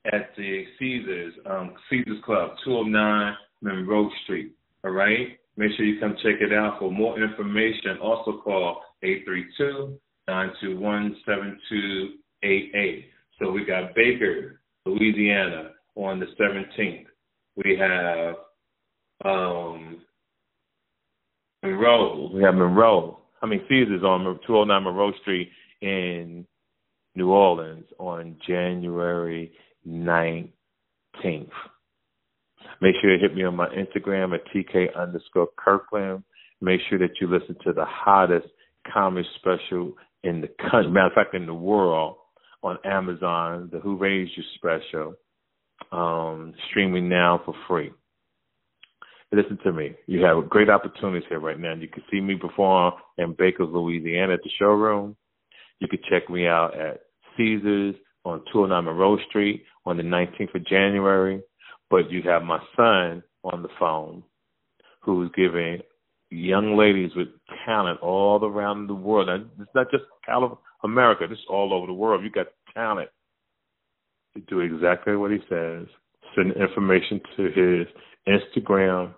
at 0.06 0.30
the 0.36 0.64
Caesars, 0.78 1.34
um, 1.46 1.74
Caesars 1.90 2.22
Club, 2.24 2.52
209 2.64 3.34
Monroe 3.60 4.08
Street. 4.24 4.52
All 4.84 4.92
right? 4.92 5.38
Make 5.56 5.72
sure 5.76 5.84
you 5.84 6.00
come 6.00 6.16
check 6.22 6.40
it 6.40 6.52
out. 6.52 6.78
For 6.78 6.90
more 6.90 7.20
information, 7.22 7.98
also 8.02 8.40
call 8.42 8.82
832 9.02 9.98
921 10.28 11.16
7288. 11.26 12.19
So 12.42 13.50
we 13.50 13.64
got 13.64 13.94
Baker, 13.94 14.60
Louisiana 14.86 15.70
on 15.94 16.20
the 16.20 16.26
17th. 16.40 17.06
We 17.56 17.78
have 17.78 18.34
um, 19.24 20.02
Monroe. 21.62 22.30
We 22.32 22.42
have 22.42 22.54
Monroe. 22.54 23.18
I 23.42 23.46
mean, 23.46 23.60
Caesars 23.68 24.02
on 24.02 24.24
209 24.46 24.84
Monroe 24.84 25.12
Street 25.22 25.50
in 25.80 26.46
New 27.14 27.30
Orleans 27.30 27.86
on 27.98 28.36
January 28.46 29.52
19th. 29.86 30.50
Make 32.82 32.94
sure 33.00 33.12
you 33.12 33.20
hit 33.20 33.34
me 33.34 33.44
on 33.44 33.56
my 33.56 33.68
Instagram 33.68 34.34
at 34.34 34.46
TK 34.54 34.94
underscore 34.96 35.48
Kirkland. 35.56 36.22
Make 36.60 36.80
sure 36.88 36.98
that 36.98 37.20
you 37.20 37.26
listen 37.26 37.56
to 37.64 37.72
the 37.72 37.84
hottest 37.86 38.48
comedy 38.92 39.26
special 39.36 39.92
in 40.22 40.40
the 40.40 40.48
country, 40.70 40.90
matter 40.90 41.06
of 41.06 41.12
fact, 41.14 41.34
in 41.34 41.46
the 41.46 41.54
world, 41.54 42.16
on 42.62 42.78
Amazon, 42.84 43.70
the 43.72 43.80
Who 43.80 43.96
Raised 43.96 44.32
You 44.36 44.42
special, 44.56 45.14
um, 45.92 46.54
streaming 46.68 47.08
now 47.08 47.40
for 47.44 47.54
free. 47.66 47.90
Listen 49.32 49.58
to 49.62 49.72
me. 49.72 49.94
You 50.06 50.24
have 50.24 50.48
great 50.48 50.68
opportunities 50.68 51.26
here 51.28 51.38
right 51.38 51.58
now. 51.58 51.74
You 51.74 51.86
can 51.86 52.02
see 52.10 52.20
me 52.20 52.34
perform 52.34 52.94
in 53.16 53.34
Baker, 53.38 53.64
Louisiana 53.64 54.34
at 54.34 54.42
the 54.42 54.50
showroom. 54.58 55.16
You 55.78 55.86
can 55.86 56.00
check 56.10 56.28
me 56.28 56.46
out 56.46 56.78
at 56.78 57.02
Caesars 57.36 57.94
on 58.24 58.42
209 58.52 58.84
Monroe 58.84 59.18
Street 59.28 59.64
on 59.86 59.96
the 59.96 60.02
19th 60.02 60.54
of 60.54 60.66
January. 60.66 61.42
But 61.90 62.10
you 62.10 62.22
have 62.22 62.42
my 62.42 62.58
son 62.76 63.22
on 63.44 63.62
the 63.62 63.68
phone 63.78 64.24
who's 65.00 65.30
giving 65.36 65.80
young 66.30 66.76
ladies 66.76 67.12
with 67.14 67.28
talent 67.64 68.00
all 68.00 68.44
around 68.44 68.88
the 68.88 68.94
world. 68.94 69.28
And 69.28 69.48
it's 69.60 69.70
not 69.74 69.90
just 69.92 70.04
America, 70.84 71.26
this 71.28 71.38
is 71.38 71.44
all 71.48 71.74
over 71.74 71.86
the 71.86 71.92
world. 71.92 72.24
You 72.24 72.30
got 72.30 72.46
talent 72.74 73.10
to 74.34 74.40
do 74.40 74.60
exactly 74.60 75.16
what 75.16 75.30
he 75.30 75.38
says. 75.48 75.86
Send 76.34 76.52
information 76.56 77.20
to 77.36 77.44
his 77.44 77.86
Instagram, 78.28 79.14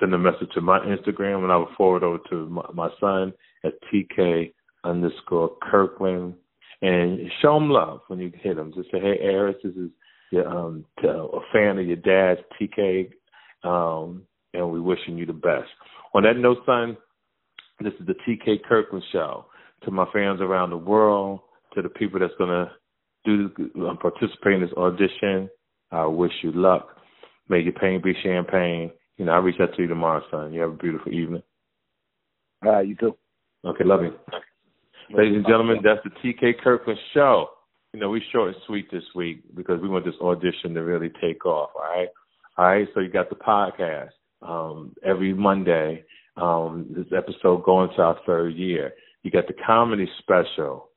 send 0.00 0.14
a 0.14 0.18
message 0.18 0.48
to 0.54 0.60
my 0.60 0.78
Instagram, 0.80 1.42
and 1.42 1.52
I 1.52 1.56
will 1.56 1.68
forward 1.76 2.02
over 2.02 2.18
to 2.30 2.46
my, 2.48 2.64
my 2.72 2.88
son 3.00 3.32
at 3.64 3.74
TK 3.92 4.52
underscore 4.84 5.56
Kirkland. 5.62 6.34
And 6.82 7.30
show 7.40 7.56
him 7.56 7.70
love 7.70 8.00
when 8.08 8.18
you 8.18 8.30
hit 8.42 8.58
him. 8.58 8.72
Just 8.74 8.90
say, 8.90 9.00
hey, 9.00 9.26
Aris, 9.26 9.56
this 9.64 9.74
is 9.74 9.90
your, 10.30 10.46
um, 10.48 10.84
a 11.02 11.38
fan 11.52 11.78
of 11.78 11.86
your 11.86 11.96
dad's, 11.96 12.40
TK, 12.60 13.10
um, 13.64 14.22
and 14.52 14.70
we're 14.70 14.82
wishing 14.82 15.16
you 15.16 15.26
the 15.26 15.32
best. 15.32 15.68
On 16.14 16.22
that 16.22 16.36
note, 16.36 16.58
son, 16.66 16.96
this 17.80 17.92
is 18.00 18.06
the 18.06 18.14
TK 18.26 18.62
Kirkland 18.68 19.04
Show. 19.12 19.46
To 19.84 19.90
my 19.90 20.06
fans 20.12 20.40
around 20.40 20.70
the 20.70 20.76
world, 20.76 21.40
to 21.74 21.82
the 21.82 21.88
people 21.88 22.18
that's 22.18 22.32
going 22.38 22.50
to 22.50 22.70
do 23.24 23.50
um, 23.86 23.98
participate 23.98 24.54
in 24.54 24.60
this 24.62 24.72
audition, 24.76 25.50
I 25.90 26.06
wish 26.06 26.32
you 26.42 26.52
luck. 26.52 26.88
May 27.48 27.60
your 27.60 27.72
pain 27.72 28.00
be 28.02 28.14
champagne. 28.22 28.90
You 29.16 29.26
know, 29.26 29.32
I'll 29.32 29.42
reach 29.42 29.60
out 29.60 29.74
to 29.76 29.82
you 29.82 29.88
tomorrow, 29.88 30.22
son. 30.30 30.52
You 30.52 30.60
have 30.62 30.72
a 30.72 30.76
beautiful 30.76 31.12
evening. 31.12 31.42
All 32.64 32.72
right, 32.72 32.86
you 32.86 32.96
too. 32.96 33.16
Okay, 33.64 33.84
love 33.84 34.02
you. 34.02 34.12
Ladies 35.16 35.36
and 35.36 35.46
gentlemen, 35.46 35.78
that's 35.84 36.00
the 36.04 36.10
TK 36.20 36.58
Kirkland 36.62 36.98
show. 37.14 37.50
You 37.92 38.00
know, 38.00 38.10
we 38.10 38.22
short 38.32 38.48
and 38.48 38.56
sweet 38.66 38.90
this 38.90 39.04
week 39.14 39.42
because 39.54 39.80
we 39.80 39.88
want 39.88 40.04
this 40.04 40.14
audition 40.20 40.74
to 40.74 40.80
really 40.80 41.10
take 41.20 41.46
off. 41.46 41.70
All 41.74 41.82
right. 41.82 42.08
All 42.58 42.66
right. 42.66 42.88
So 42.92 43.00
you 43.00 43.08
got 43.08 43.30
the 43.30 43.36
podcast 43.36 44.10
um, 44.42 44.94
every 45.04 45.32
Monday. 45.32 46.04
Um, 46.36 46.86
this 46.90 47.06
episode 47.16 47.64
going 47.64 47.88
to 47.96 48.02
our 48.02 48.18
third 48.26 48.54
year. 48.54 48.92
You 49.22 49.30
got 49.30 49.46
the 49.46 49.54
comedy 49.66 50.08
special, 50.20 50.88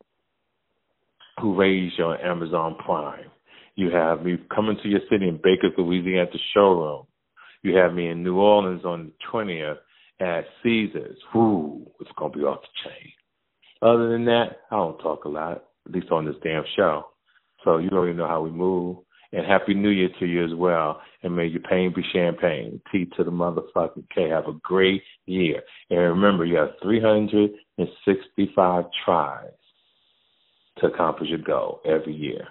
Who 1.41 1.55
Raised 1.55 1.95
You 1.97 2.05
on 2.05 2.19
Amazon 2.21 2.75
Prime. 2.83 3.31
You 3.75 3.89
have 3.91 4.23
me 4.23 4.37
coming 4.53 4.77
to 4.83 4.89
your 4.89 5.01
city 5.09 5.27
in 5.27 5.37
Baker, 5.37 5.69
Louisiana 5.77 6.23
at 6.23 6.31
the 6.31 6.39
showroom. 6.53 7.05
You 7.63 7.75
have 7.77 7.93
me 7.93 8.09
in 8.09 8.23
New 8.23 8.37
Orleans 8.37 8.85
on 8.85 9.11
the 9.11 9.13
20th 9.31 9.77
at 10.19 10.45
Caesars. 10.61 11.17
Whoo, 11.33 11.89
it's 11.99 12.11
going 12.17 12.33
to 12.33 12.37
be 12.37 12.43
off 12.43 12.61
the 12.61 12.89
chain. 12.89 13.11
Other 13.81 14.09
than 14.09 14.25
that, 14.25 14.57
I 14.71 14.75
don't 14.75 14.97
talk 14.99 15.25
a 15.25 15.29
lot, 15.29 15.63
at 15.85 15.91
least 15.91 16.11
on 16.11 16.25
this 16.25 16.35
damn 16.43 16.63
show. 16.75 17.07
So 17.63 17.77
you 17.77 17.89
already 17.89 18.17
know 18.17 18.27
how 18.27 18.41
we 18.41 18.51
move. 18.51 18.97
And 19.31 19.45
Happy 19.45 19.75
New 19.75 19.89
Year 19.89 20.09
to 20.19 20.25
you 20.25 20.43
as 20.43 20.55
well. 20.55 21.01
And 21.21 21.35
may 21.35 21.45
your 21.45 21.61
pain 21.61 21.93
be 21.95 22.01
champagne. 22.11 22.81
T 22.91 23.05
to 23.17 23.23
the 23.23 23.31
motherfucking 23.31 24.07
K. 24.13 24.27
Have 24.29 24.47
a 24.47 24.53
great 24.63 25.03
year. 25.25 25.61
And 25.89 25.99
remember, 25.99 26.45
you 26.45 26.57
have 26.57 26.69
365 26.81 28.85
tries 29.05 29.51
to 30.77 30.87
accomplish 30.87 31.29
your 31.29 31.39
goal 31.39 31.81
every 31.85 32.15
year. 32.15 32.47